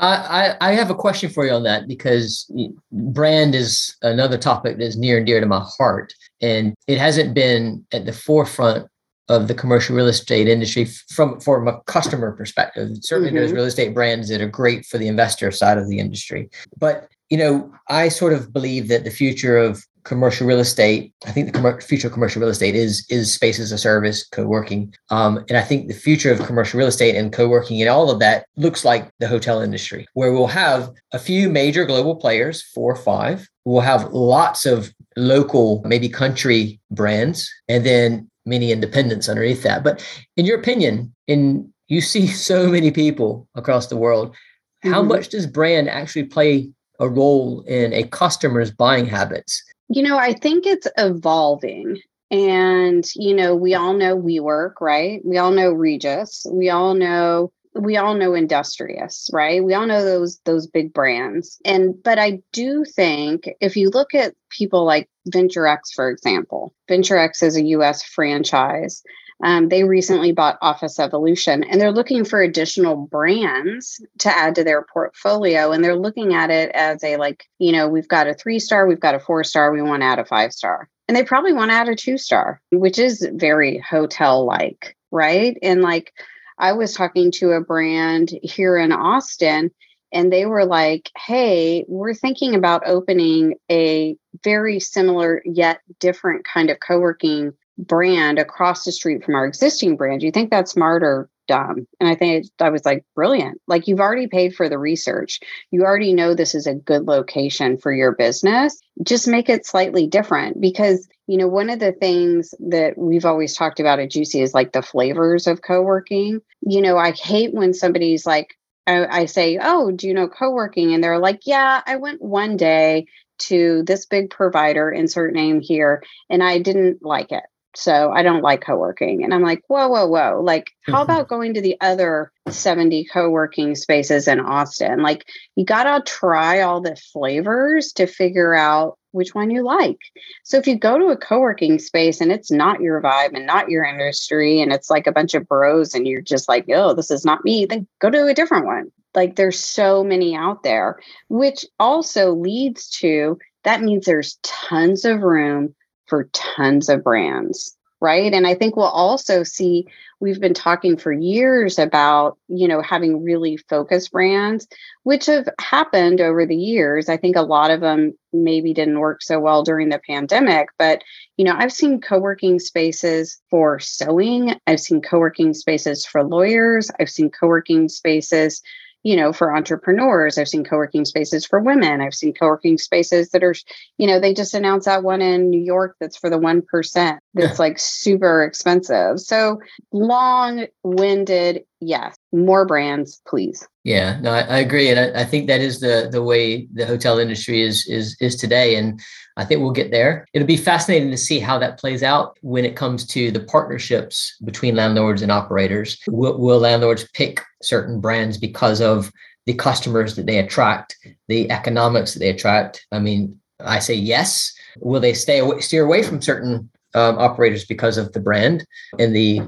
I, 0.00 0.56
I 0.60 0.72
have 0.72 0.90
a 0.90 0.94
question 0.94 1.30
for 1.30 1.44
you 1.44 1.52
on 1.52 1.62
that 1.64 1.86
because 1.86 2.50
brand 2.90 3.54
is 3.54 3.96
another 4.02 4.38
topic 4.38 4.78
that 4.78 4.84
is 4.84 4.96
near 4.96 5.18
and 5.18 5.26
dear 5.26 5.40
to 5.40 5.46
my 5.46 5.64
heart. 5.78 6.14
And 6.40 6.74
it 6.86 6.98
hasn't 6.98 7.34
been 7.34 7.84
at 7.92 8.06
the 8.06 8.12
forefront 8.12 8.88
of 9.28 9.46
the 9.46 9.54
commercial 9.54 9.94
real 9.94 10.08
estate 10.08 10.48
industry 10.48 10.86
from, 11.10 11.38
from 11.40 11.68
a 11.68 11.80
customer 11.82 12.32
perspective. 12.32 12.88
Certainly 13.02 13.30
mm-hmm. 13.30 13.36
there's 13.36 13.52
real 13.52 13.64
estate 13.64 13.94
brands 13.94 14.28
that 14.28 14.40
are 14.40 14.48
great 14.48 14.86
for 14.86 14.98
the 14.98 15.06
investor 15.06 15.50
side 15.52 15.78
of 15.78 15.88
the 15.88 15.98
industry. 15.98 16.48
But, 16.78 17.08
you 17.28 17.38
know, 17.38 17.72
I 17.88 18.08
sort 18.08 18.32
of 18.32 18.52
believe 18.52 18.88
that 18.88 19.04
the 19.04 19.10
future 19.10 19.56
of 19.56 19.84
commercial 20.04 20.46
real 20.46 20.60
estate. 20.60 21.12
I 21.26 21.30
think 21.32 21.52
the 21.52 21.80
future 21.80 22.08
of 22.08 22.12
commercial 22.12 22.40
real 22.40 22.50
estate 22.50 22.74
is 22.74 23.06
is 23.08 23.32
space 23.32 23.58
as 23.58 23.72
a 23.72 23.78
service, 23.78 24.26
co-working, 24.28 24.94
um, 25.10 25.44
and 25.48 25.56
I 25.56 25.62
think 25.62 25.88
the 25.88 25.94
future 25.94 26.32
of 26.32 26.46
commercial 26.46 26.78
real 26.78 26.88
estate 26.88 27.16
and 27.16 27.32
co-working 27.32 27.80
and 27.80 27.90
all 27.90 28.10
of 28.10 28.18
that 28.20 28.46
looks 28.56 28.84
like 28.84 29.10
the 29.18 29.28
hotel 29.28 29.60
industry, 29.60 30.06
where 30.14 30.32
we'll 30.32 30.46
have 30.46 30.90
a 31.12 31.18
few 31.18 31.48
major 31.48 31.84
global 31.84 32.16
players, 32.16 32.62
four 32.62 32.92
or 32.92 32.96
five. 32.96 33.48
We'll 33.64 33.82
have 33.82 34.12
lots 34.12 34.66
of 34.66 34.92
local, 35.16 35.82
maybe 35.84 36.08
country 36.08 36.80
brands, 36.90 37.50
and 37.68 37.84
then 37.84 38.30
many 38.46 38.72
independents 38.72 39.28
underneath 39.28 39.62
that. 39.62 39.84
But 39.84 40.04
in 40.36 40.46
your 40.46 40.58
opinion, 40.58 41.14
in 41.26 41.72
you 41.88 42.00
see 42.00 42.26
so 42.50 42.68
many 42.68 42.90
people 42.90 43.48
across 43.54 43.88
the 43.88 43.96
world, 43.96 44.34
how 44.82 45.00
mm-hmm. 45.00 45.08
much 45.08 45.28
does 45.28 45.46
brand 45.46 45.88
actually 45.88 46.24
play 46.24 46.70
a 46.98 47.08
role 47.08 47.62
in 47.62 47.92
a 47.92 48.04
customer's 48.04 48.70
buying 48.70 49.06
habits? 49.06 49.62
You 49.92 50.02
know, 50.02 50.16
I 50.16 50.32
think 50.32 50.66
it's 50.66 50.86
evolving. 50.96 52.00
And, 52.30 53.04
you 53.16 53.34
know, 53.34 53.56
we 53.56 53.74
all 53.74 53.92
know 53.92 54.16
WeWork, 54.16 54.74
right? 54.80 55.20
We 55.24 55.36
all 55.38 55.50
know 55.50 55.72
Regus. 55.72 56.46
We 56.48 56.70
all 56.70 56.94
know 56.94 57.52
we 57.74 57.96
all 57.96 58.14
know 58.14 58.34
industrious 58.34 59.30
right 59.32 59.62
we 59.62 59.74
all 59.74 59.86
know 59.86 60.04
those 60.04 60.40
those 60.44 60.66
big 60.66 60.92
brands 60.92 61.60
and 61.64 61.94
but 62.02 62.18
i 62.18 62.40
do 62.52 62.84
think 62.84 63.48
if 63.60 63.76
you 63.76 63.90
look 63.90 64.14
at 64.14 64.34
people 64.50 64.84
like 64.84 65.08
venture 65.26 65.66
x 65.66 65.92
for 65.92 66.10
example 66.10 66.74
venture 66.88 67.16
x 67.16 67.42
is 67.42 67.56
a 67.56 67.62
us 67.62 68.02
franchise 68.02 69.02
um, 69.42 69.68
they 69.68 69.84
recently 69.84 70.32
bought 70.32 70.58
office 70.60 70.98
evolution 70.98 71.64
and 71.64 71.80
they're 71.80 71.92
looking 71.92 72.24
for 72.24 72.42
additional 72.42 72.96
brands 72.96 74.04
to 74.18 74.28
add 74.28 74.54
to 74.54 74.64
their 74.64 74.82
portfolio 74.92 75.72
and 75.72 75.82
they're 75.82 75.96
looking 75.96 76.34
at 76.34 76.50
it 76.50 76.70
as 76.74 77.02
a 77.04 77.16
like 77.16 77.44
you 77.58 77.72
know 77.72 77.88
we've 77.88 78.08
got 78.08 78.26
a 78.26 78.34
three 78.34 78.58
star 78.58 78.86
we've 78.86 79.00
got 79.00 79.14
a 79.14 79.20
four 79.20 79.44
star 79.44 79.72
we 79.72 79.82
want 79.82 80.02
to 80.02 80.06
add 80.06 80.18
a 80.18 80.24
five 80.24 80.52
star 80.52 80.88
and 81.08 81.16
they 81.16 81.24
probably 81.24 81.52
want 81.52 81.70
to 81.70 81.74
add 81.74 81.88
a 81.88 81.96
two 81.96 82.18
star 82.18 82.60
which 82.70 82.98
is 82.98 83.26
very 83.34 83.78
hotel 83.78 84.44
like 84.44 84.96
right? 85.10 85.56
And 85.62 85.82
like 85.82 86.12
I 86.58 86.72
was 86.72 86.94
talking 86.94 87.30
to 87.32 87.52
a 87.52 87.60
brand 87.60 88.30
here 88.42 88.76
in 88.76 88.92
Austin 88.92 89.70
and 90.12 90.32
they 90.32 90.46
were 90.46 90.64
like, 90.64 91.10
hey, 91.16 91.84
we're 91.88 92.14
thinking 92.14 92.54
about 92.54 92.82
opening 92.86 93.54
a 93.70 94.16
very 94.42 94.80
similar 94.80 95.42
yet 95.44 95.80
different 95.98 96.44
kind 96.44 96.70
of 96.70 96.78
co 96.80 96.98
working 96.98 97.52
brand 97.86 98.38
across 98.38 98.84
the 98.84 98.92
street 98.92 99.24
from 99.24 99.34
our 99.34 99.46
existing 99.46 99.96
brand. 99.96 100.22
You 100.22 100.30
think 100.30 100.50
that's 100.50 100.72
smart 100.72 101.02
or 101.02 101.28
dumb? 101.48 101.86
And 101.98 102.08
I 102.08 102.14
think 102.14 102.46
I 102.60 102.70
was 102.70 102.84
like, 102.84 103.04
brilliant. 103.14 103.60
Like 103.66 103.88
you've 103.88 104.00
already 104.00 104.28
paid 104.28 104.54
for 104.54 104.68
the 104.68 104.78
research. 104.78 105.40
You 105.70 105.82
already 105.82 106.14
know 106.14 106.34
this 106.34 106.54
is 106.54 106.66
a 106.66 106.74
good 106.74 107.06
location 107.06 107.78
for 107.78 107.92
your 107.92 108.12
business. 108.12 108.80
Just 109.02 109.26
make 109.26 109.48
it 109.48 109.66
slightly 109.66 110.06
different 110.06 110.60
because, 110.60 111.08
you 111.26 111.36
know, 111.36 111.48
one 111.48 111.70
of 111.70 111.80
the 111.80 111.92
things 111.92 112.54
that 112.60 112.96
we've 112.96 113.24
always 113.24 113.56
talked 113.56 113.80
about 113.80 113.98
at 113.98 114.10
GCUC 114.10 114.42
is 114.42 114.54
like 114.54 114.72
the 114.72 114.82
flavors 114.82 115.46
of 115.46 115.62
co 115.62 115.82
working. 115.82 116.40
You 116.60 116.82
know, 116.82 116.96
I 116.96 117.12
hate 117.12 117.52
when 117.52 117.74
somebody's 117.74 118.26
like, 118.26 118.56
I, 118.86 119.06
I 119.06 119.24
say, 119.24 119.58
Oh, 119.60 119.90
do 119.90 120.06
you 120.06 120.14
know 120.14 120.28
co 120.28 120.50
working? 120.52 120.94
And 120.94 121.02
they're 121.02 121.18
like, 121.18 121.40
Yeah, 121.46 121.80
I 121.84 121.96
went 121.96 122.22
one 122.22 122.56
day 122.56 123.06
to 123.38 123.82
this 123.84 124.06
big 124.06 124.30
provider, 124.30 124.90
insert 124.90 125.32
name 125.32 125.60
here, 125.60 126.04
and 126.28 126.42
I 126.42 126.58
didn't 126.58 127.02
like 127.02 127.32
it 127.32 127.42
so 127.74 128.10
I 128.10 128.22
don't 128.22 128.42
like 128.42 128.62
co-working. 128.62 129.22
And 129.22 129.32
I'm 129.32 129.42
like, 129.42 129.62
whoa, 129.68 129.88
whoa, 129.88 130.06
whoa. 130.06 130.40
Like, 130.42 130.70
how 130.82 130.94
mm-hmm. 130.94 131.02
about 131.02 131.28
going 131.28 131.54
to 131.54 131.60
the 131.60 131.76
other 131.80 132.32
70 132.48 133.04
co-working 133.12 133.74
spaces 133.74 134.26
in 134.26 134.40
Austin? 134.40 135.02
Like, 135.02 135.26
you 135.56 135.64
gotta 135.64 136.02
try 136.04 136.60
all 136.60 136.80
the 136.80 136.96
flavors 136.96 137.92
to 137.92 138.06
figure 138.06 138.54
out 138.54 138.98
which 139.12 139.34
one 139.34 139.50
you 139.50 139.64
like. 139.64 139.98
So 140.44 140.56
if 140.56 140.66
you 140.66 140.78
go 140.78 140.98
to 140.98 141.06
a 141.06 141.16
co-working 141.16 141.78
space 141.78 142.20
and 142.20 142.30
it's 142.30 142.50
not 142.50 142.80
your 142.80 143.00
vibe 143.00 143.34
and 143.34 143.46
not 143.46 143.68
your 143.68 143.84
industry, 143.84 144.60
and 144.60 144.72
it's 144.72 144.90
like 144.90 145.06
a 145.06 145.12
bunch 145.12 145.34
of 145.34 145.48
bros 145.48 145.94
and 145.94 146.06
you're 146.06 146.20
just 146.20 146.48
like, 146.48 146.66
oh, 146.72 146.94
this 146.94 147.10
is 147.10 147.24
not 147.24 147.44
me, 147.44 147.66
then 147.66 147.86
go 148.00 148.10
to 148.10 148.26
a 148.26 148.34
different 148.34 148.66
one. 148.66 148.90
Like 149.14 149.36
there's 149.36 149.64
so 149.64 150.04
many 150.04 150.36
out 150.36 150.62
there, 150.62 151.00
which 151.28 151.64
also 151.78 152.32
leads 152.34 152.88
to 152.98 153.38
that 153.64 153.82
means 153.82 154.06
there's 154.06 154.38
tons 154.42 155.04
of 155.04 155.20
room 155.20 155.74
for 156.10 156.24
tons 156.34 156.90
of 156.90 157.02
brands 157.04 157.76
right? 158.02 158.32
And 158.32 158.46
i 158.46 158.54
think 158.54 158.76
we'll 158.76 158.86
also 158.86 159.42
see 159.42 159.86
we've 160.20 160.40
been 160.40 160.54
talking 160.54 160.96
for 160.96 161.12
years 161.12 161.78
about 161.78 162.38
you 162.48 162.66
know 162.66 162.82
having 162.82 163.22
really 163.22 163.56
focused 163.56 164.12
brands 164.12 164.66
which 165.02 165.26
have 165.26 165.48
happened 165.58 166.20
over 166.20 166.44
the 166.46 166.56
years. 166.56 167.08
I 167.08 167.16
think 167.16 167.36
a 167.36 167.42
lot 167.42 167.70
of 167.70 167.80
them 167.80 168.14
maybe 168.32 168.74
didn't 168.74 169.00
work 169.00 169.22
so 169.22 169.40
well 169.40 169.62
during 169.62 169.88
the 169.90 170.00
pandemic 170.06 170.68
but 170.78 171.02
you 171.36 171.44
know 171.44 171.54
i've 171.58 171.72
seen 171.72 172.00
co-working 172.00 172.58
spaces 172.58 173.40
for 173.50 173.78
sewing. 173.78 174.54
I've 174.66 174.80
seen 174.80 175.02
co-working 175.02 175.54
spaces 175.54 176.06
for 176.06 176.24
lawyers. 176.24 176.90
I've 176.98 177.10
seen 177.10 177.30
co-working 177.30 177.88
spaces 177.88 178.62
you 179.02 179.16
know, 179.16 179.32
for 179.32 179.54
entrepreneurs. 179.54 180.36
I've 180.36 180.48
seen 180.48 180.64
co-working 180.64 181.04
spaces 181.04 181.46
for 181.46 181.60
women. 181.60 182.00
I've 182.00 182.14
seen 182.14 182.34
co-working 182.34 182.78
spaces 182.78 183.30
that 183.30 183.42
are, 183.42 183.54
you 183.98 184.06
know, 184.06 184.20
they 184.20 184.34
just 184.34 184.54
announced 184.54 184.86
that 184.86 185.02
one 185.02 185.22
in 185.22 185.48
New 185.48 185.60
York 185.60 185.96
that's 186.00 186.16
for 186.16 186.28
the 186.28 186.38
1% 186.38 187.18
that's 187.34 187.58
like 187.58 187.78
super 187.78 188.42
expensive. 188.42 189.20
So 189.20 189.60
long-winded, 189.92 191.64
yes. 191.80 192.14
More 192.32 192.66
brands, 192.66 193.20
please. 193.26 193.66
Yeah, 193.84 194.20
no, 194.20 194.32
I, 194.32 194.40
I 194.40 194.58
agree. 194.58 194.90
And 194.90 195.00
I, 195.00 195.22
I, 195.22 195.24
think 195.24 195.46
that 195.46 195.60
is 195.60 195.80
the 195.80 196.08
the 196.12 196.22
way 196.22 196.68
the 196.74 196.84
hotel 196.84 197.18
industry 197.18 197.62
is 197.62 197.86
is 197.86 198.14
is 198.20 198.36
today. 198.36 198.76
And 198.76 199.00
I 199.38 199.44
think 199.44 199.62
we'll 199.62 199.70
get 199.70 199.90
there. 199.90 200.26
It'll 200.34 200.46
be 200.46 200.58
fascinating 200.58 201.10
to 201.10 201.16
see 201.16 201.38
how 201.38 201.58
that 201.58 201.78
plays 201.78 202.02
out 202.02 202.36
when 202.42 202.66
it 202.66 202.76
comes 202.76 203.06
to 203.06 203.30
the 203.30 203.40
partnerships 203.40 204.36
between 204.44 204.76
landlords 204.76 205.22
and 205.22 205.32
operators. 205.32 205.98
Will, 206.08 206.38
will 206.38 206.58
landlords 206.58 207.08
pick 207.14 207.40
certain 207.62 208.00
brands 208.00 208.38
because 208.38 208.80
of 208.80 209.12
the 209.46 209.54
customers 209.54 210.16
that 210.16 210.26
they 210.26 210.38
attract, 210.38 210.96
the 211.28 211.50
economics 211.50 212.12
that 212.14 212.20
they 212.20 212.30
attract? 212.30 212.86
I 212.92 212.98
mean, 212.98 213.38
I 213.60 213.78
say 213.78 213.94
yes. 213.94 214.52
Will 214.78 215.00
they 215.00 215.14
stay 215.14 215.38
away, 215.38 215.60
steer 215.60 215.84
away 215.84 216.02
from 216.02 216.22
certain 216.22 216.70
um, 216.94 217.18
operators 217.18 217.64
because 217.64 217.98
of 217.98 218.12
the 218.12 218.20
brand 218.20 218.66
and 218.98 219.14
the 219.14 219.40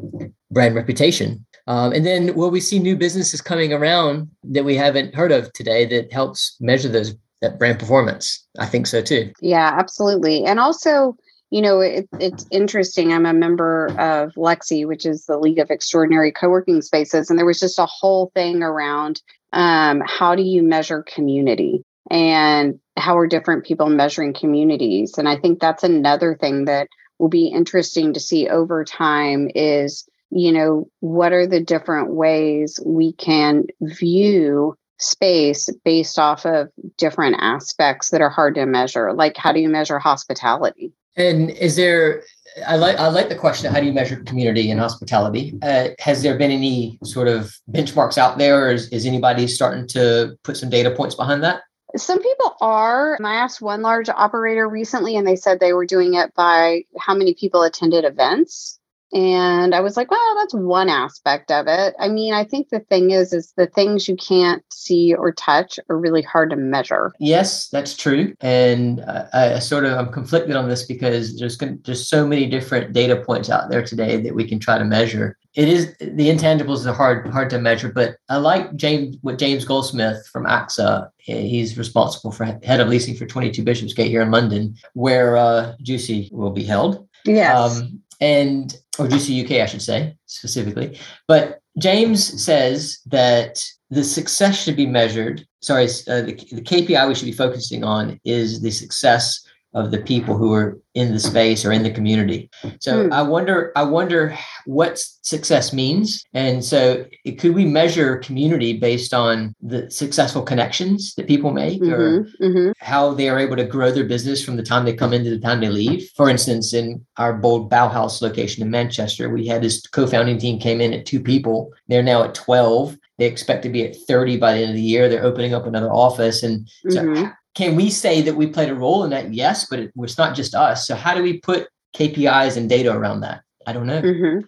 brand 0.50 0.74
reputation? 0.74 1.44
Um, 1.68 1.92
and 1.92 2.04
then 2.04 2.34
will 2.34 2.50
we 2.50 2.60
see 2.60 2.78
new 2.78 2.96
businesses 2.96 3.40
coming 3.40 3.72
around 3.72 4.28
that 4.44 4.64
we 4.64 4.76
haven't 4.76 5.14
heard 5.14 5.30
of 5.30 5.52
today 5.52 5.86
that 5.86 6.12
helps 6.12 6.56
measure 6.60 6.88
those 6.88 7.14
that 7.42 7.58
brand 7.58 7.78
performance. 7.78 8.46
I 8.58 8.66
think 8.66 8.86
so 8.86 9.02
too. 9.02 9.32
Yeah, 9.40 9.74
absolutely. 9.76 10.44
And 10.44 10.58
also, 10.58 11.16
you 11.52 11.60
know, 11.60 11.80
it, 11.80 12.08
it's 12.18 12.46
interesting. 12.50 13.12
I'm 13.12 13.26
a 13.26 13.34
member 13.34 13.88
of 13.98 14.32
Lexi, 14.36 14.86
which 14.86 15.04
is 15.04 15.26
the 15.26 15.36
League 15.36 15.58
of 15.58 15.70
Extraordinary 15.70 16.32
Co-working 16.32 16.80
Spaces, 16.80 17.28
and 17.28 17.38
there 17.38 17.44
was 17.44 17.60
just 17.60 17.78
a 17.78 17.84
whole 17.84 18.32
thing 18.34 18.62
around 18.62 19.20
um, 19.52 20.02
how 20.06 20.34
do 20.34 20.42
you 20.42 20.62
measure 20.62 21.02
community 21.02 21.84
and 22.10 22.80
how 22.96 23.18
are 23.18 23.26
different 23.26 23.66
people 23.66 23.90
measuring 23.90 24.32
communities. 24.32 25.18
And 25.18 25.28
I 25.28 25.36
think 25.36 25.60
that's 25.60 25.82
another 25.82 26.34
thing 26.34 26.64
that 26.64 26.88
will 27.18 27.28
be 27.28 27.48
interesting 27.48 28.14
to 28.14 28.20
see 28.20 28.48
over 28.48 28.82
time 28.82 29.50
is 29.54 30.08
you 30.30 30.52
know 30.52 30.88
what 31.00 31.34
are 31.34 31.46
the 31.46 31.60
different 31.60 32.14
ways 32.14 32.80
we 32.82 33.12
can 33.12 33.64
view 33.82 34.74
space 34.98 35.68
based 35.84 36.18
off 36.18 36.46
of 36.46 36.70
different 36.96 37.36
aspects 37.38 38.08
that 38.08 38.22
are 38.22 38.30
hard 38.30 38.54
to 38.54 38.64
measure 38.64 39.12
like 39.12 39.36
how 39.36 39.52
do 39.52 39.60
you 39.60 39.68
measure 39.68 39.98
hospitality 39.98 40.94
and 41.16 41.50
is 41.50 41.76
there 41.76 42.22
i 42.66 42.76
like 42.76 42.96
i 42.96 43.08
like 43.08 43.28
the 43.28 43.34
question 43.34 43.72
how 43.72 43.80
do 43.80 43.86
you 43.86 43.92
measure 43.92 44.16
community 44.24 44.70
and 44.70 44.80
hospitality 44.80 45.58
uh, 45.62 45.88
has 45.98 46.22
there 46.22 46.36
been 46.36 46.50
any 46.50 46.98
sort 47.04 47.28
of 47.28 47.54
benchmarks 47.70 48.18
out 48.18 48.38
there 48.38 48.66
or 48.66 48.72
is, 48.72 48.88
is 48.88 49.06
anybody 49.06 49.46
starting 49.46 49.86
to 49.86 50.36
put 50.42 50.56
some 50.56 50.70
data 50.70 50.90
points 50.90 51.14
behind 51.14 51.42
that 51.42 51.62
some 51.96 52.22
people 52.22 52.56
are. 52.60 53.18
I 53.22 53.34
asked 53.34 53.60
one 53.60 53.82
large 53.82 54.08
operator 54.08 54.68
recently, 54.68 55.16
and 55.16 55.26
they 55.26 55.36
said 55.36 55.60
they 55.60 55.72
were 55.72 55.86
doing 55.86 56.14
it 56.14 56.34
by 56.34 56.84
how 56.98 57.14
many 57.14 57.34
people 57.34 57.62
attended 57.62 58.04
events. 58.04 58.78
And 59.12 59.74
I 59.74 59.80
was 59.80 59.96
like, 59.96 60.10
well, 60.10 60.34
that's 60.36 60.54
one 60.54 60.88
aspect 60.88 61.50
of 61.50 61.66
it. 61.68 61.94
I 61.98 62.08
mean, 62.08 62.32
I 62.32 62.44
think 62.44 62.70
the 62.70 62.80
thing 62.80 63.10
is, 63.10 63.32
is 63.32 63.52
the 63.56 63.66
things 63.66 64.08
you 64.08 64.16
can't 64.16 64.64
see 64.72 65.14
or 65.14 65.32
touch 65.32 65.78
are 65.90 65.98
really 65.98 66.22
hard 66.22 66.50
to 66.50 66.56
measure. 66.56 67.12
Yes, 67.20 67.68
that's 67.68 67.94
true. 67.94 68.34
And 68.40 69.02
I, 69.02 69.56
I 69.56 69.58
sort 69.58 69.84
of, 69.84 69.98
I'm 69.98 70.12
conflicted 70.12 70.56
on 70.56 70.68
this 70.68 70.84
because 70.86 71.38
there's 71.38 71.58
just 71.82 72.08
so 72.08 72.26
many 72.26 72.46
different 72.46 72.94
data 72.94 73.16
points 73.16 73.50
out 73.50 73.68
there 73.68 73.84
today 73.84 74.16
that 74.16 74.34
we 74.34 74.48
can 74.48 74.58
try 74.58 74.78
to 74.78 74.84
measure. 74.84 75.36
It 75.54 75.68
is 75.68 75.94
the 75.98 76.30
intangibles 76.30 76.86
are 76.86 76.94
hard, 76.94 77.28
hard 77.28 77.50
to 77.50 77.60
measure, 77.60 77.92
but 77.92 78.16
I 78.30 78.38
like 78.38 78.74
James, 78.74 79.18
what 79.20 79.38
James 79.38 79.66
Goldsmith 79.66 80.26
from 80.32 80.46
AXA, 80.46 81.10
he's 81.18 81.76
responsible 81.76 82.32
for 82.32 82.46
head 82.46 82.80
of 82.80 82.88
leasing 82.88 83.14
for 83.14 83.26
22 83.26 83.62
Bishopsgate 83.62 84.08
here 84.08 84.22
in 84.22 84.30
London, 84.30 84.74
where 84.94 85.36
uh, 85.36 85.74
GCUC 85.84 86.32
will 86.32 86.52
be 86.52 86.64
held. 86.64 87.06
Yes. 87.26 87.80
Um, 87.80 88.01
and 88.22 88.76
or 89.00 89.08
GCUC 89.08 89.44
UK, 89.44 89.50
I 89.62 89.66
should 89.66 89.82
say 89.82 90.16
specifically. 90.26 90.98
But 91.26 91.58
James 91.76 92.42
says 92.42 93.00
that 93.06 93.62
the 93.90 94.04
success 94.04 94.62
should 94.62 94.76
be 94.76 94.86
measured. 94.86 95.44
Sorry, 95.60 95.84
uh, 95.84 96.22
the, 96.22 96.34
the 96.52 96.62
KPI 96.62 97.08
we 97.08 97.14
should 97.14 97.26
be 97.26 97.32
focusing 97.32 97.82
on 97.82 98.20
is 98.24 98.62
the 98.62 98.70
success 98.70 99.44
of 99.74 99.90
the 99.90 99.98
people 99.98 100.36
who 100.36 100.52
are 100.52 100.78
in 100.94 101.12
the 101.12 101.18
space 101.18 101.64
or 101.64 101.72
in 101.72 101.82
the 101.82 101.90
community. 101.90 102.50
So 102.80 103.08
mm. 103.08 103.12
I 103.12 103.22
wonder, 103.22 103.72
I 103.74 103.82
wonder 103.82 104.36
what 104.66 104.98
success 105.22 105.72
means. 105.72 106.22
And 106.34 106.62
so 106.62 107.06
it, 107.24 107.38
could 107.38 107.54
we 107.54 107.64
measure 107.64 108.18
community 108.18 108.78
based 108.78 109.14
on 109.14 109.54
the 109.62 109.90
successful 109.90 110.42
connections 110.42 111.14
that 111.14 111.26
people 111.26 111.50
make 111.50 111.80
mm-hmm, 111.80 111.92
or 111.92 112.24
mm-hmm. 112.42 112.72
how 112.78 113.14
they 113.14 113.30
are 113.30 113.38
able 113.38 113.56
to 113.56 113.64
grow 113.64 113.90
their 113.90 114.04
business 114.04 114.44
from 114.44 114.56
the 114.56 114.62
time 114.62 114.84
they 114.84 114.92
come 114.92 115.14
into 115.14 115.30
the 115.30 115.38
time 115.38 115.60
they 115.60 115.70
leave? 115.70 116.10
For 116.16 116.28
instance, 116.28 116.74
in 116.74 117.04
our 117.16 117.32
bold 117.32 117.70
Bauhaus 117.70 118.20
location 118.20 118.62
in 118.62 118.70
Manchester, 118.70 119.30
we 119.30 119.46
had 119.46 119.62
this 119.62 119.80
co-founding 119.86 120.38
team 120.38 120.60
came 120.60 120.82
in 120.82 120.92
at 120.92 121.06
two 121.06 121.20
people. 121.20 121.72
They're 121.88 122.02
now 122.02 122.24
at 122.24 122.34
12 122.34 122.98
they 123.18 123.26
expect 123.26 123.62
to 123.62 123.68
be 123.68 123.84
at 123.86 123.94
30 123.94 124.38
by 124.38 124.54
the 124.54 124.60
end 124.60 124.70
of 124.70 124.74
the 124.74 124.82
year. 124.82 125.08
They're 125.08 125.22
opening 125.22 125.54
up 125.54 125.66
another 125.66 125.92
office. 125.92 126.42
And 126.42 126.68
so 126.88 127.02
mm-hmm 127.02 127.28
can 127.54 127.76
we 127.76 127.90
say 127.90 128.22
that 128.22 128.34
we 128.34 128.46
played 128.46 128.70
a 128.70 128.74
role 128.74 129.04
in 129.04 129.10
that? 129.10 129.32
Yes, 129.32 129.66
but 129.68 129.78
it, 129.78 129.92
it's 129.96 130.18
not 130.18 130.34
just 130.34 130.54
us. 130.54 130.86
So 130.86 130.94
how 130.94 131.14
do 131.14 131.22
we 131.22 131.38
put 131.38 131.68
KPIs 131.94 132.56
and 132.56 132.68
data 132.68 132.92
around 132.92 133.20
that? 133.20 133.42
I 133.66 133.72
don't 133.72 133.86
know. 133.86 134.00
Mm-hmm. 134.00 134.46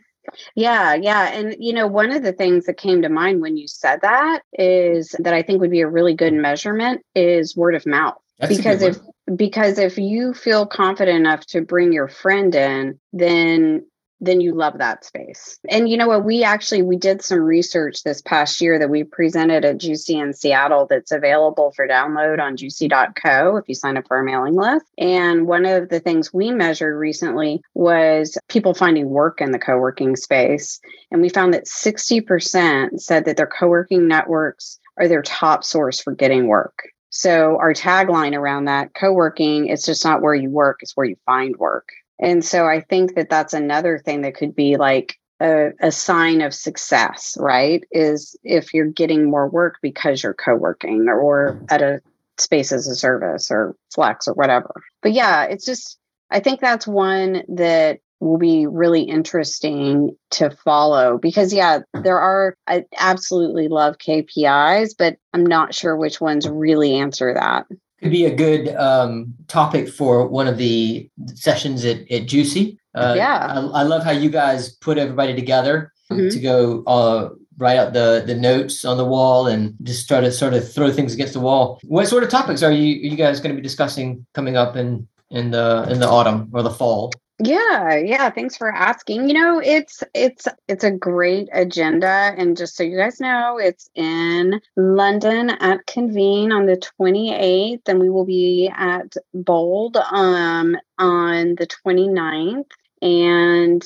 Yeah, 0.55 0.95
yeah. 0.95 1.29
And, 1.29 1.55
you 1.59 1.73
know, 1.73 1.87
one 1.87 2.11
of 2.11 2.23
the 2.23 2.33
things 2.33 2.65
that 2.65 2.79
came 2.79 3.03
to 3.03 3.09
mind 3.09 3.41
when 3.41 3.57
you 3.57 3.69
said 3.69 4.01
that 4.01 4.41
is 4.55 5.15
that 5.19 5.35
I 5.35 5.43
think 5.43 5.61
would 5.61 5.71
be 5.71 5.83
a 5.83 5.89
really 5.89 6.15
good 6.15 6.33
measurement 6.33 7.03
is 7.15 7.57
word 7.57 7.75
of 7.75 7.87
mouth. 7.87 8.17
That's 8.39 8.57
because 8.57 8.83
if 8.83 8.99
because 9.37 9.79
if 9.79 9.97
you 9.97 10.35
feel 10.35 10.67
confident 10.67 11.19
enough 11.19 11.47
to 11.47 11.61
bring 11.61 11.93
your 11.93 12.09
friend 12.09 12.55
in, 12.55 12.99
then 13.13 13.87
then 14.25 14.41
you 14.41 14.55
love 14.55 14.79
that 14.79 15.05
space. 15.05 15.59
And 15.69 15.89
you 15.89 15.97
know 15.97 16.09
what? 16.09 16.25
We 16.25 16.43
actually 16.45 16.83
we 16.83 16.97
did 16.97 17.23
some 17.23 17.41
research 17.41 18.03
this 18.03 18.23
past 18.23 18.61
year 18.61 18.79
that 18.79 18.91
we 18.91 19.05
presented 19.05 19.65
at 19.65 19.79
GCUC 19.79 20.23
in 20.23 20.33
Seattle 20.33 20.87
that's 20.89 21.13
available 21.13 21.73
for 21.77 21.87
download 21.87 22.41
on 22.41 22.57
gcuc.co 22.57 23.57
if 23.57 23.65
you 23.69 23.75
sign 23.75 23.97
up 23.97 24.07
for 24.09 24.17
our 24.17 24.23
mailing 24.23 24.55
list. 24.55 24.87
And 24.99 25.47
one 25.47 25.65
of 25.67 25.89
the 25.89 26.01
things 26.01 26.33
we 26.33 26.51
measured 26.51 26.97
recently 26.97 27.63
was 27.75 28.39
people 28.49 28.75
finding 28.75 29.09
work 29.09 29.41
in 29.41 29.53
the 29.53 29.59
co-working 29.59 30.17
space. 30.17 30.81
And 31.11 31.21
we 31.21 31.29
found 31.29 31.55
that 31.55 31.67
60% 31.67 33.01
said 33.01 33.25
that 33.25 33.37
their 33.37 33.47
co-working 33.47 34.09
networks 34.09 34.79
are 34.99 35.09
their 35.09 35.23
top 35.23 35.65
source 35.65 36.01
for 36.01 36.15
getting 36.15 36.47
work. 36.47 36.85
So 37.11 37.59
our 37.59 37.73
tagline 37.73 38.37
around 38.37 38.65
that 38.65 38.93
co-working, 38.95 39.69
it's 39.69 39.87
just 39.87 40.05
not 40.05 40.21
where 40.21 40.35
you 40.35 40.51
work, 40.51 40.79
it's 40.83 40.97
where 40.97 41.07
you 41.07 41.17
find 41.25 41.57
work. 41.57 41.89
And 42.19 42.45
so 42.45 42.67
I 42.67 42.81
think 42.81 43.15
that 43.17 43.29
that's 43.29 43.55
another 43.55 43.99
thing 43.99 44.23
that 44.23 44.37
could 44.37 44.55
be 44.55 44.77
like 44.77 45.19
a, 45.41 45.71
a, 45.81 45.91
sign 45.91 46.43
of 46.43 46.55
success, 46.55 47.37
right? 47.41 47.83
Is 47.91 48.37
if 48.45 48.73
you're 48.73 48.87
getting 48.87 49.29
more 49.29 49.49
work 49.49 49.79
because 49.83 50.23
you're 50.23 50.35
co 50.35 50.55
working 50.55 51.09
or, 51.09 51.21
or 51.21 51.61
at 51.71 51.83
a 51.83 52.01
space 52.39 52.73
as 52.73 52.87
a 52.87 52.95
service 52.95 53.51
or 53.51 53.77
flex 53.93 54.29
or 54.29 54.35
whatever. 54.35 54.73
But 55.03 55.13
yeah, 55.13 55.45
it's 55.45 55.67
just, 55.67 55.99
I 56.31 56.41
think 56.41 56.61
that's 56.61 56.87
one 56.87 57.43
that 57.49 57.99
will 58.21 58.39
be 58.39 58.67
really 58.67 59.03
interesting 59.03 60.17
to 60.31 60.51
follow 60.51 61.19
because 61.19 61.53
yeah 61.53 61.81
there 62.03 62.19
are 62.19 62.57
i 62.67 62.83
absolutely 62.99 63.69
love 63.69 63.99
kpis 63.99 64.95
but 64.97 65.17
i'm 65.35 65.45
not 65.45 65.75
sure 65.75 65.97
which 65.97 66.21
ones 66.21 66.49
really 66.49 66.95
answer 66.95 67.35
that 67.35 67.67
could 68.05 68.13
be 68.13 68.27
a 68.27 68.35
good 68.35 68.69
um, 68.77 69.33
topic 69.49 69.89
for 69.89 70.29
one 70.29 70.47
of 70.47 70.59
the 70.59 71.09
sessions 71.33 71.87
at, 71.87 72.01
at 72.11 72.27
GCUC. 72.27 72.77
Uh, 72.95 73.15
yeah, 73.17 73.47
I, 73.49 73.81
I, 73.81 73.83
love 73.83 74.05
how 74.05 74.11
you 74.11 74.29
guys 74.29 74.69
put 74.69 74.99
everybody 74.99 75.35
together 75.35 75.91
mm-hmm. 76.13 76.29
to 76.29 76.39
go 76.39 76.85
uh, 76.87 77.31
write 77.57 77.79
out 77.79 77.95
the 77.95 78.23
the 78.27 78.35
notes 78.35 78.85
on 78.85 78.99
the 78.99 79.07
wall 79.07 79.47
and 79.47 79.75
just 79.83 80.07
try 80.07 80.21
to 80.21 80.31
sort 80.31 80.53
of 80.53 80.71
throw 80.71 80.93
things 80.93 81.15
against 81.15 81.33
the 81.33 81.41
wall. 81.41 81.81
What 81.85 82.07
sort 82.07 82.23
of 82.23 82.29
topics 82.29 82.63
are 82.63 82.71
you 82.71 83.09
are 83.09 83.11
you 83.13 83.17
guys 83.17 83.41
going 83.41 83.57
to 83.57 83.61
be 83.61 83.67
discussing 83.67 84.27
coming 84.35 84.59
up 84.59 84.77
in 84.77 85.09
in 85.31 85.51
the 85.51 85.87
in 85.89 85.99
the 85.99 86.09
autumn 86.09 86.51
or 86.53 86.63
the 86.63 86.71
fall? 86.71 87.11
Yeah, 87.41 87.97
yeah, 87.97 88.31
thanks 88.31 88.57
for 88.57 88.73
asking. 88.73 89.29
You 89.29 89.35
know, 89.35 89.59
it's 89.59 90.05
it's 90.15 90.47
it's 90.69 90.85
a 90.85 90.93
great 90.93 91.49
agenda 91.53 92.33
and 92.37 92.57
just 92.57 92.77
so 92.77 92.85
you 92.85 92.97
guys 92.97 93.19
know, 93.19 93.59
it's 93.59 93.91
in 93.97 94.61
London 94.77 95.51
at 95.51 95.85
Convene 95.87 96.53
on 96.53 96.67
the 96.67 96.81
28th 97.01 97.89
and 97.89 97.99
we 97.99 98.09
will 98.09 98.25
be 98.25 98.71
at 98.73 99.15
Bold 99.33 99.97
um 99.97 100.77
on 100.99 101.57
the 101.57 101.67
29th 101.67 102.71
and 103.03 103.85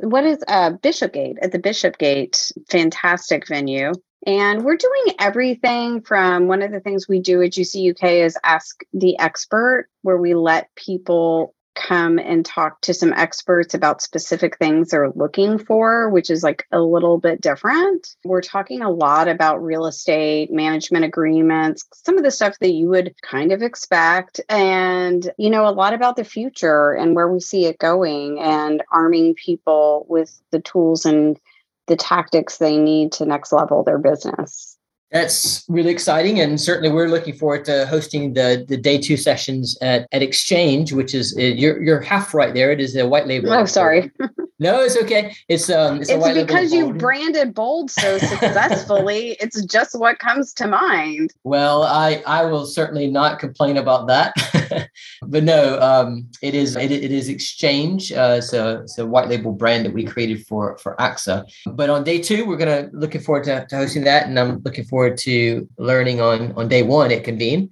what 0.00 0.24
is 0.24 0.44
uh 0.46 0.70
Bishopsgate 0.70 1.38
at 1.40 1.52
the 1.52 1.58
Bishopsgate 1.58 2.52
fantastic 2.68 3.48
venue 3.48 3.92
and 4.26 4.62
we're 4.62 4.76
doing 4.76 5.14
everything 5.18 6.02
from 6.02 6.46
one 6.48 6.60
of 6.60 6.70
the 6.70 6.80
things 6.80 7.08
we 7.08 7.20
do 7.20 7.40
at 7.40 7.52
GCUC 7.52 7.92
UK 7.92 8.10
is 8.26 8.36
ask 8.44 8.82
the 8.92 9.18
expert, 9.18 9.88
where 10.02 10.18
we 10.18 10.34
let 10.34 10.68
people 10.76 11.54
come 11.74 12.18
and 12.18 12.44
talk 12.44 12.80
to 12.82 12.94
some 12.94 13.12
experts 13.12 13.74
about 13.74 14.02
specific 14.02 14.58
things 14.58 14.90
they're 14.90 15.10
looking 15.10 15.58
for, 15.58 16.10
which 16.10 16.30
is 16.30 16.42
like 16.42 16.66
a 16.72 16.80
little 16.80 17.18
bit 17.18 17.40
different. 17.40 18.16
We're 18.24 18.40
talking 18.40 18.82
a 18.82 18.90
lot 18.90 19.28
about 19.28 19.62
real 19.62 19.86
estate, 19.86 20.52
management 20.52 21.04
agreements, 21.04 21.86
some 21.92 22.18
of 22.18 22.24
the 22.24 22.30
stuff 22.30 22.58
that 22.60 22.72
you 22.72 22.88
would 22.88 23.14
kind 23.22 23.52
of 23.52 23.62
expect, 23.62 24.40
and, 24.48 25.30
you 25.38 25.50
know, 25.50 25.66
a 25.66 25.70
lot 25.70 25.94
about 25.94 26.16
the 26.16 26.24
future 26.24 26.92
and 26.92 27.14
where 27.14 27.28
we 27.28 27.40
see 27.40 27.66
it 27.66 27.78
going 27.78 28.40
and 28.40 28.82
arming 28.92 29.34
people 29.34 30.06
with 30.08 30.40
the 30.50 30.60
tools 30.60 31.06
and 31.06 31.38
the 31.86 31.96
tactics 31.96 32.58
they 32.58 32.76
need 32.76 33.12
to 33.12 33.26
next 33.26 33.52
level 33.52 33.82
their 33.82 33.98
business. 33.98 34.76
That's 35.12 35.64
really 35.68 35.90
exciting, 35.90 36.40
and 36.40 36.60
certainly 36.60 36.90
we're 36.90 37.08
looking 37.08 37.34
forward 37.34 37.64
to 37.64 37.86
hosting 37.86 38.34
the 38.34 38.64
the 38.68 38.76
day 38.76 38.98
two 38.98 39.16
sessions 39.16 39.76
at, 39.82 40.06
at 40.12 40.22
Exchange, 40.22 40.92
which 40.92 41.14
is 41.14 41.36
uh, 41.36 41.42
you're 41.42 41.82
you're 41.82 42.00
half 42.00 42.32
right 42.32 42.54
there. 42.54 42.70
It 42.70 42.80
is 42.80 42.94
a 42.96 43.08
white 43.08 43.26
label. 43.26 43.52
Oh, 43.52 43.64
sorry. 43.64 44.10
No, 44.60 44.82
it's 44.82 44.96
okay. 44.98 45.34
It's 45.48 45.70
um. 45.70 46.02
It's, 46.02 46.10
it's 46.10 46.34
because 46.34 46.70
you 46.70 46.92
branded 46.92 47.54
bold 47.54 47.90
so 47.90 48.18
successfully. 48.18 49.38
it's 49.40 49.64
just 49.64 49.98
what 49.98 50.18
comes 50.18 50.52
to 50.52 50.68
mind. 50.68 51.32
Well, 51.44 51.82
I 51.82 52.22
I 52.26 52.44
will 52.44 52.66
certainly 52.66 53.06
not 53.06 53.38
complain 53.38 53.78
about 53.78 54.06
that. 54.08 54.34
but 55.22 55.44
no, 55.44 55.78
um, 55.80 56.28
it 56.42 56.54
is 56.54 56.76
it, 56.76 56.90
it 56.90 57.12
is 57.12 57.28
Exchange. 57.28 58.12
Uh, 58.12 58.36
it's 58.38 58.52
a 58.52 58.80
it's 58.80 58.98
a 58.98 59.06
white 59.06 59.28
label 59.28 59.52
brand 59.52 59.84
that 59.84 59.92
we 59.92 60.04
created 60.04 60.46
for 60.46 60.78
for 60.78 60.96
AXA. 60.96 61.44
But 61.66 61.90
on 61.90 62.04
day 62.04 62.20
two, 62.20 62.46
we're 62.46 62.56
gonna 62.56 62.88
looking 62.92 63.20
forward 63.20 63.44
to, 63.44 63.66
to 63.66 63.76
hosting 63.76 64.04
that, 64.04 64.26
and 64.26 64.38
I'm 64.38 64.62
looking 64.64 64.84
forward 64.84 65.16
to 65.18 65.68
learning 65.78 66.20
on 66.20 66.52
on 66.52 66.68
day 66.68 66.82
one 66.82 67.12
at 67.12 67.24
Convene. 67.24 67.70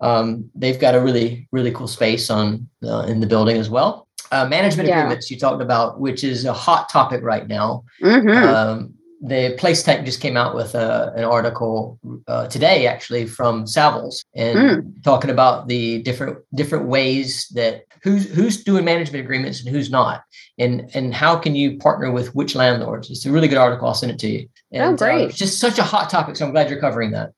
Um, 0.00 0.50
they've 0.54 0.78
got 0.78 0.94
a 0.94 1.00
really 1.00 1.48
really 1.52 1.72
cool 1.72 1.88
space 1.88 2.30
on 2.30 2.68
uh, 2.84 3.06
in 3.08 3.20
the 3.20 3.26
building 3.26 3.56
as 3.56 3.70
well 3.70 4.04
uh, 4.34 4.46
management 4.46 4.88
yeah. 4.88 5.00
agreements 5.00 5.30
you 5.30 5.38
talked 5.38 5.62
about, 5.62 6.00
which 6.00 6.24
is 6.24 6.44
a 6.44 6.52
hot 6.52 6.88
topic 6.88 7.22
right 7.22 7.46
now. 7.46 7.84
Mm-hmm. 8.02 8.28
Um, 8.30 8.94
the 9.24 9.56
Placetech 9.58 10.04
just 10.04 10.20
came 10.20 10.36
out 10.36 10.54
with 10.54 10.74
a, 10.74 10.78
uh, 10.78 11.12
an 11.16 11.24
article 11.24 11.98
uh, 12.28 12.46
today, 12.48 12.86
actually, 12.86 13.26
from 13.26 13.64
Savills, 13.64 14.22
and 14.34 14.58
mm. 14.58 15.02
talking 15.02 15.30
about 15.30 15.66
the 15.66 16.02
different 16.02 16.38
different 16.54 16.86
ways 16.86 17.48
that 17.54 17.84
who's 18.02 18.30
who's 18.30 18.62
doing 18.62 18.84
management 18.84 19.24
agreements 19.24 19.64
and 19.64 19.74
who's 19.74 19.90
not, 19.90 20.22
and 20.58 20.90
and 20.94 21.14
how 21.14 21.36
can 21.36 21.56
you 21.56 21.78
partner 21.78 22.12
with 22.12 22.34
which 22.34 22.54
landlords. 22.54 23.10
It's 23.10 23.24
a 23.24 23.32
really 23.32 23.48
good 23.48 23.56
article. 23.56 23.88
I'll 23.88 23.94
send 23.94 24.12
it 24.12 24.18
to 24.18 24.28
you. 24.28 24.46
Oh, 24.74 24.78
and, 24.78 24.94
oh, 24.94 24.96
great! 24.96 25.30
Uh, 25.30 25.32
just 25.32 25.58
such 25.58 25.78
a 25.78 25.82
hot 25.84 26.10
topic, 26.10 26.36
so 26.36 26.44
I'm 26.44 26.52
glad 26.52 26.68
you're 26.68 26.80
covering 26.80 27.12
that. 27.12 27.32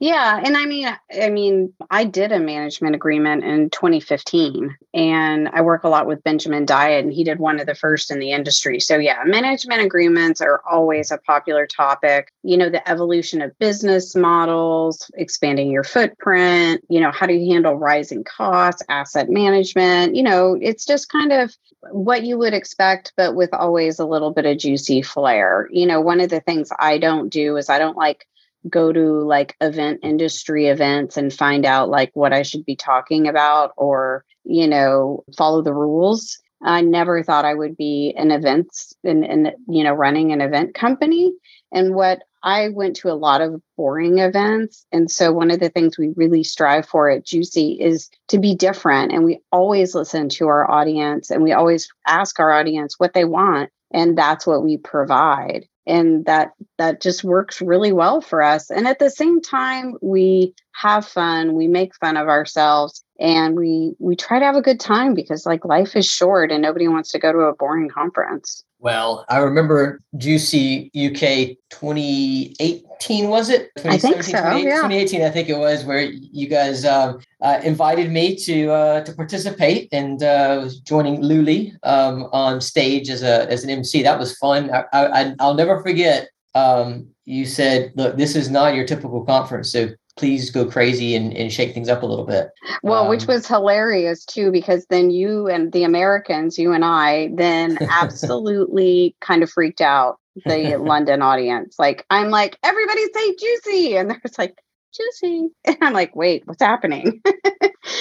Yeah, 0.00 0.40
and 0.42 0.56
I 0.56 0.64
mean 0.64 0.88
I 1.20 1.30
mean 1.30 1.72
I 1.90 2.04
did 2.04 2.32
a 2.32 2.38
management 2.38 2.94
agreement 2.94 3.44
in 3.44 3.70
2015 3.70 4.76
and 4.94 5.48
I 5.48 5.60
work 5.62 5.84
a 5.84 5.88
lot 5.88 6.06
with 6.06 6.22
Benjamin 6.22 6.66
Dyett 6.66 7.00
and 7.00 7.12
he 7.12 7.24
did 7.24 7.38
one 7.38 7.60
of 7.60 7.66
the 7.66 7.74
first 7.74 8.10
in 8.10 8.18
the 8.18 8.32
industry. 8.32 8.80
So 8.80 8.96
yeah, 8.96 9.22
management 9.24 9.82
agreements 9.82 10.40
are 10.40 10.62
always 10.68 11.10
a 11.10 11.18
popular 11.18 11.66
topic. 11.66 12.32
You 12.42 12.56
know, 12.56 12.70
the 12.70 12.88
evolution 12.88 13.42
of 13.42 13.58
business 13.58 14.14
models, 14.14 15.10
expanding 15.14 15.70
your 15.70 15.84
footprint, 15.84 16.84
you 16.88 17.00
know, 17.00 17.10
how 17.10 17.26
do 17.26 17.34
you 17.34 17.52
handle 17.52 17.74
rising 17.74 18.24
costs, 18.24 18.82
asset 18.88 19.28
management, 19.28 20.16
you 20.16 20.22
know, 20.22 20.56
it's 20.60 20.86
just 20.86 21.10
kind 21.10 21.32
of 21.32 21.54
what 21.90 22.24
you 22.24 22.38
would 22.38 22.54
expect 22.54 23.12
but 23.16 23.34
with 23.34 23.52
always 23.52 23.98
a 23.98 24.06
little 24.06 24.32
bit 24.32 24.46
of 24.46 24.58
juicy 24.58 25.02
flair. 25.02 25.68
You 25.70 25.86
know, 25.86 26.00
one 26.00 26.20
of 26.20 26.30
the 26.30 26.40
things 26.40 26.70
I 26.78 26.98
don't 26.98 27.28
do 27.28 27.56
is 27.56 27.68
I 27.68 27.78
don't 27.78 27.96
like 27.96 28.26
go 28.68 28.92
to 28.92 29.20
like 29.20 29.56
event 29.60 30.00
industry 30.02 30.66
events 30.66 31.16
and 31.16 31.32
find 31.32 31.64
out 31.64 31.88
like 31.88 32.10
what 32.14 32.32
I 32.32 32.42
should 32.42 32.64
be 32.64 32.76
talking 32.76 33.28
about 33.28 33.72
or, 33.76 34.24
you 34.44 34.66
know, 34.66 35.24
follow 35.36 35.62
the 35.62 35.74
rules. 35.74 36.38
I 36.62 36.80
never 36.80 37.22
thought 37.22 37.44
I 37.44 37.54
would 37.54 37.76
be 37.76 38.14
an 38.16 38.30
events 38.30 38.94
and, 39.04 39.24
and 39.24 39.52
you 39.68 39.84
know, 39.84 39.92
running 39.92 40.32
an 40.32 40.40
event 40.40 40.74
company. 40.74 41.32
And 41.70 41.94
what 41.94 42.22
I 42.42 42.68
went 42.68 42.96
to 42.96 43.10
a 43.10 43.14
lot 43.14 43.40
of 43.40 43.60
boring 43.76 44.18
events. 44.18 44.86
And 44.92 45.10
so 45.10 45.32
one 45.32 45.50
of 45.50 45.60
the 45.60 45.70
things 45.70 45.98
we 45.98 46.12
really 46.16 46.44
strive 46.44 46.86
for 46.86 47.10
at 47.10 47.24
GCUC 47.24 47.80
is 47.80 48.08
to 48.28 48.38
be 48.38 48.54
different. 48.54 49.12
And 49.12 49.24
we 49.24 49.40
always 49.50 49.94
listen 49.94 50.28
to 50.30 50.48
our 50.48 50.70
audience 50.70 51.30
and 51.30 51.42
we 51.42 51.52
always 51.52 51.88
ask 52.06 52.38
our 52.38 52.52
audience 52.52 52.94
what 52.98 53.12
they 53.12 53.24
want. 53.24 53.70
And 53.92 54.16
that's 54.16 54.46
what 54.46 54.62
we 54.62 54.76
provide 54.76 55.66
and 55.88 56.26
that 56.26 56.52
that 56.76 57.00
just 57.00 57.24
works 57.24 57.60
really 57.60 57.92
well 57.92 58.20
for 58.20 58.42
us. 58.42 58.70
And 58.70 58.86
at 58.86 58.98
the 58.98 59.10
same 59.10 59.40
time 59.40 59.94
we 60.02 60.54
have 60.72 61.06
fun 61.06 61.54
we 61.54 61.66
make 61.66 61.94
fun 61.96 62.16
of 62.16 62.28
ourselves 62.28 63.04
and 63.18 63.56
we 63.56 63.94
we 63.98 64.14
try 64.16 64.38
to 64.38 64.44
have 64.44 64.56
a 64.56 64.62
good 64.62 64.80
time 64.80 65.14
because 65.14 65.46
like 65.46 65.64
life 65.64 65.96
is 65.96 66.06
short 66.06 66.50
and 66.50 66.62
nobody 66.62 66.88
wants 66.88 67.10
to 67.10 67.18
go 67.18 67.32
to 67.32 67.40
a 67.40 67.54
boring 67.54 67.88
conference 67.88 68.64
well, 68.80 69.24
I 69.28 69.38
remember 69.38 70.00
GCUC 70.16 70.90
UK 70.94 71.56
2018, 71.70 73.28
was 73.28 73.50
it? 73.50 73.70
I 73.84 73.98
think 73.98 74.22
so. 74.22 74.38
Yeah. 74.38 74.82
2018, 74.82 75.22
I 75.22 75.30
think 75.30 75.48
it 75.48 75.58
was, 75.58 75.84
where 75.84 76.02
you 76.02 76.46
guys 76.46 76.84
um, 76.84 77.18
uh, 77.40 77.60
invited 77.64 78.12
me 78.12 78.36
to 78.36 78.70
uh, 78.70 79.04
to 79.04 79.12
participate 79.14 79.88
and 79.90 80.22
uh, 80.22 80.68
joining 80.84 81.22
Luli 81.22 81.74
um, 81.82 82.28
on 82.32 82.60
stage 82.60 83.10
as 83.10 83.24
a 83.24 83.50
as 83.50 83.64
an 83.64 83.70
MC. 83.70 84.02
That 84.04 84.18
was 84.18 84.36
fun. 84.38 84.70
I, 84.70 84.84
I, 84.92 85.34
I'll 85.40 85.54
never 85.54 85.82
forget. 85.82 86.28
Um, 86.54 87.08
you 87.24 87.46
said, 87.46 87.92
"Look, 87.96 88.16
this 88.16 88.36
is 88.36 88.48
not 88.48 88.76
your 88.76 88.86
typical 88.86 89.24
conference, 89.24 89.72
so 89.72 89.88
please 90.18 90.50
go 90.50 90.66
crazy 90.66 91.14
and, 91.14 91.32
and 91.34 91.52
shake 91.52 91.72
things 91.72 91.88
up 91.88 92.02
a 92.02 92.06
little 92.06 92.26
bit. 92.26 92.50
Well, 92.82 93.04
um, 93.04 93.08
which 93.08 93.26
was 93.26 93.46
hilarious 93.46 94.24
too, 94.24 94.50
because 94.50 94.86
then 94.90 95.10
you 95.10 95.46
and 95.46 95.72
the 95.72 95.84
Americans, 95.84 96.58
you 96.58 96.72
and 96.72 96.84
I, 96.84 97.30
then 97.34 97.78
absolutely 97.90 99.16
kind 99.20 99.42
of 99.42 99.50
freaked 99.50 99.80
out 99.80 100.18
the 100.44 100.76
London 100.80 101.22
audience. 101.22 101.76
Like, 101.78 102.04
I'm 102.10 102.30
like, 102.30 102.58
everybody 102.62 103.04
say 103.14 103.36
juicy. 103.36 103.96
And 103.96 104.10
there's 104.10 104.38
like, 104.38 104.58
juicy. 104.94 105.48
And 105.64 105.76
I'm 105.80 105.92
like, 105.92 106.14
wait, 106.16 106.42
what's 106.46 106.62
happening? 106.62 107.22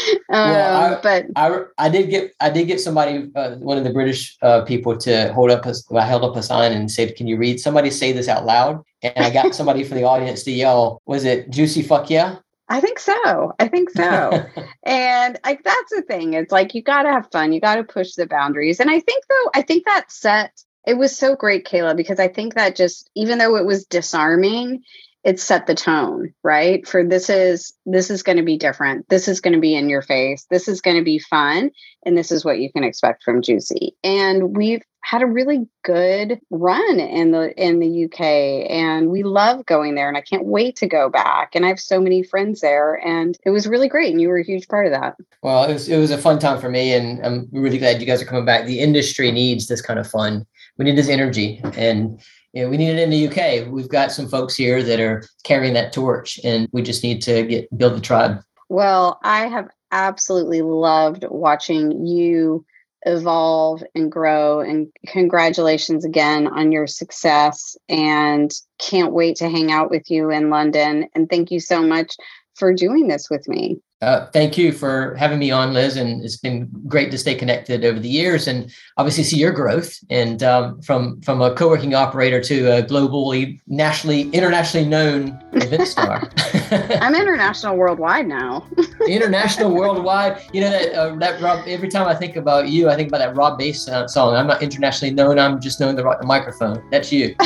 Um, 0.08 0.16
well, 0.30 0.96
I, 0.96 1.02
but 1.02 1.26
I, 1.36 1.64
I 1.78 1.90
did 1.90 2.10
get 2.10 2.34
I 2.40 2.50
did 2.50 2.66
get 2.66 2.80
somebody 2.80 3.30
uh, 3.36 3.56
one 3.56 3.78
of 3.78 3.84
the 3.84 3.94
British 3.94 4.38
uh, 4.42 4.62
people 4.62 4.98
to 4.98 5.32
hold 5.34 5.52
up 5.52 5.66
a, 5.66 5.74
I 5.96 6.06
held 6.06 6.24
up 6.24 6.36
a 6.36 6.44
sign 6.44 6.72
and 6.72 6.92
said, 6.92 7.16
"Can 7.16 7.28
you 7.28 7.38
read? 7.38 7.60
Somebody 7.60 7.92
say 7.92 8.12
this 8.12 8.28
out 8.28 8.46
loud." 8.46 8.84
And 9.04 9.26
I 9.26 9.30
got 9.30 9.54
somebody 9.54 9.84
from 9.84 9.98
the 9.98 10.04
audience 10.04 10.44
to 10.44 10.52
yell, 10.52 11.02
"Was 11.06 11.26
it 11.26 11.50
juicy? 11.50 11.82
Fuck 11.82 12.10
yeah!" 12.10 12.38
I 12.70 12.82
think 12.82 13.00
so. 13.00 13.54
I 13.60 13.68
think 13.68 13.90
so. 13.92 14.46
and 14.84 15.40
like 15.46 15.64
that's 15.64 15.92
the 15.92 16.02
thing. 16.02 16.34
It's 16.34 16.52
like 16.52 16.76
you 16.76 16.82
got 16.82 17.04
to 17.04 17.12
have 17.12 17.32
fun. 17.32 17.54
You 17.54 17.62
got 17.62 17.76
to 17.76 17.84
push 17.84 18.14
the 18.16 18.28
boundaries. 18.28 18.80
And 18.80 18.90
I 18.90 19.00
think 19.00 19.24
though, 19.30 19.52
I 19.54 19.62
think 19.62 19.86
that 19.86 20.12
set 20.12 20.52
it 20.88 20.98
was 20.98 21.16
so 21.16 21.36
great, 21.36 21.66
Caleb, 21.66 21.98
because 21.98 22.18
I 22.18 22.30
think 22.30 22.56
that 22.56 22.78
just 22.78 23.12
even 23.14 23.40
though 23.40 23.58
it 23.58 23.66
was 23.66 23.86
disarming, 23.86 24.84
it 25.28 25.42
set 25.42 25.68
the 25.68 25.76
tone 25.76 26.34
right 26.42 26.88
for 26.88 27.04
this 27.04 27.30
is 27.30 27.74
this 27.86 28.10
is 28.10 28.24
going 28.24 28.38
to 28.38 28.44
be 28.44 28.58
different 28.58 29.08
this 29.10 29.28
is 29.28 29.42
going 29.42 29.54
to 29.54 29.60
be 29.60 29.76
in 29.76 29.90
your 29.90 30.02
face 30.02 30.48
this 30.50 30.70
is 30.70 30.80
going 30.80 30.96
to 30.96 31.04
be 31.04 31.20
fun 31.20 31.70
and 32.06 32.18
this 32.18 32.32
is 32.32 32.46
what 32.46 32.60
you 32.60 32.72
can 32.72 32.86
expect 32.86 33.24
from 33.24 33.42
juicy 33.42 33.94
and 34.04 34.56
we've 34.56 34.82
had 35.04 35.22
a 35.22 35.28
really 35.28 35.66
good 35.84 36.40
run 36.50 37.00
in 37.00 37.32
the 37.32 37.54
in 37.62 37.80
the 37.80 38.06
UK 38.06 38.70
and 38.70 39.10
we 39.10 39.24
love 39.24 39.66
going 39.66 39.96
there 39.96 40.08
and 40.08 40.18
I 40.18 40.22
can't 40.22 40.46
wait 40.46 40.76
to 40.78 40.88
go 40.88 41.10
back 41.10 41.56
and 41.56 41.66
I 41.66 41.70
have 41.70 41.80
so 41.80 42.02
many 42.02 42.24
friends 42.24 42.60
there 42.60 42.96
and 42.96 43.38
it 43.46 43.52
was 43.52 43.68
really 43.68 43.88
great 43.88 44.12
and 44.12 44.22
you 44.22 44.28
were 44.28 44.40
a 44.40 44.46
huge 44.46 44.68
part 44.68 44.86
of 44.86 44.92
that. 44.92 45.16
Well, 45.44 45.64
it 45.64 45.72
was 45.72 45.88
it 45.88 45.98
was 45.98 46.12
a 46.12 46.18
fun 46.18 46.40
time 46.40 46.60
for 46.60 46.70
me 46.70 46.94
and 46.94 47.26
I'm 47.26 47.48
really 47.54 47.78
glad 47.78 48.02
you 48.02 48.08
guys 48.08 48.22
are 48.22 48.26
coming 48.26 48.44
back. 48.44 48.66
The 48.66 48.80
industry 48.80 49.32
needs 49.32 49.68
this 49.68 49.82
kind 49.82 49.98
of 49.98 50.08
fun. 50.08 50.46
We 50.78 50.84
need 50.84 50.98
this 50.98 51.10
energy 51.10 51.62
and 51.78 52.20
you 52.54 52.64
know, 52.64 52.70
we 52.70 52.78
need 52.78 52.90
it 52.90 53.00
in 53.00 53.10
the 53.10 53.28
UK. 53.28 53.72
We've 53.72 53.90
got 53.90 54.12
some 54.12 54.28
folks 54.28 54.56
here 54.56 54.82
that 54.84 55.00
are 55.00 55.24
carrying 55.44 55.74
that 55.74 55.94
torch, 55.94 56.40
and 56.44 56.68
we 56.72 56.82
just 56.82 57.04
need 57.04 57.22
to 57.24 57.44
get 57.44 57.78
build 57.78 57.96
the 57.96 58.02
tribe. 58.02 58.42
Well, 58.70 59.20
I 59.24 59.48
have 59.48 59.70
absolutely 59.92 60.62
loved 60.62 61.26
watching 61.30 62.06
you 62.06 62.66
evolve 63.06 63.84
and 63.96 64.12
grow 64.12 64.60
and 64.60 64.88
congratulations 65.06 66.04
again 66.04 66.48
on 66.48 66.72
your 66.72 66.88
success 66.88 67.78
and 67.88 68.52
can't 68.80 69.14
wait 69.14 69.38
to 69.38 69.50
hang 69.50 69.72
out 69.72 69.90
with 69.90 70.10
you 70.10 70.30
in 70.30 70.50
London 70.50 71.08
and 71.16 71.30
thank 71.30 71.52
you 71.52 71.60
so 71.60 71.82
much 71.82 72.16
for 72.58 72.74
doing 72.74 73.08
this 73.08 73.30
with 73.30 73.48
me. 73.48 73.80
Uh, 74.00 74.28
thank 74.28 74.60
you 74.60 74.72
for 74.72 75.16
having 75.16 75.40
me 75.40 75.50
on, 75.50 75.74
Liz, 75.74 75.98
and 75.98 76.24
it's 76.24 76.38
been 76.38 76.70
great 76.88 77.10
to 77.10 77.18
stay 77.18 77.34
connected 77.34 77.84
over 77.84 78.00
the 78.00 78.08
years, 78.08 78.48
and 78.48 78.72
obviously 78.98 79.24
see 79.24 79.38
your 79.38 79.52
growth, 79.52 79.98
and 80.12 80.44
um, 80.44 80.80
from 80.84 81.20
from 81.22 81.42
a 81.42 81.56
co-working 81.56 81.96
operator 81.96 82.40
to 82.40 82.78
a 82.78 82.84
globally, 82.84 83.60
nationally, 83.66 84.30
internationally 84.30 84.88
known 84.88 85.40
event 85.54 85.88
star. 85.88 86.30
I'm 87.02 87.16
international 87.16 87.76
worldwide 87.76 88.28
now. 88.28 88.68
international 89.08 89.74
worldwide. 89.74 90.44
You 90.54 90.62
know 90.62 90.70
that 90.70 90.94
uh, 90.94 91.16
that 91.16 91.42
Rob. 91.42 91.68
Every 91.68 91.90
time 91.90 92.08
I 92.08 92.14
think 92.14 92.36
about 92.36 92.70
you, 92.70 92.90
I 92.90 92.96
think 92.96 93.08
about 93.08 93.20
that 93.20 93.36
Rob 93.36 93.58
Base 93.58 93.88
uh, 93.88 94.08
song. 94.08 94.36
I'm 94.36 94.46
not 94.46 94.62
internationally 94.62 95.14
known. 95.14 95.40
I'm 95.40 95.60
just 95.60 95.80
known 95.80 95.96
the, 95.96 96.04
the 96.04 96.28
microphone. 96.28 96.88
That's 96.92 97.12
you. 97.12 97.36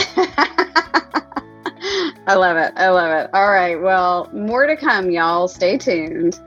I 2.27 2.36
love 2.36 2.57
it. 2.57 2.71
I 2.75 2.89
love 2.89 3.12
it. 3.12 3.29
All 3.34 3.49
right. 3.49 3.81
Well, 3.81 4.29
more 4.31 4.67
to 4.67 4.75
come, 4.75 5.10
y'all. 5.10 5.47
Stay 5.47 5.77
tuned. 5.77 6.39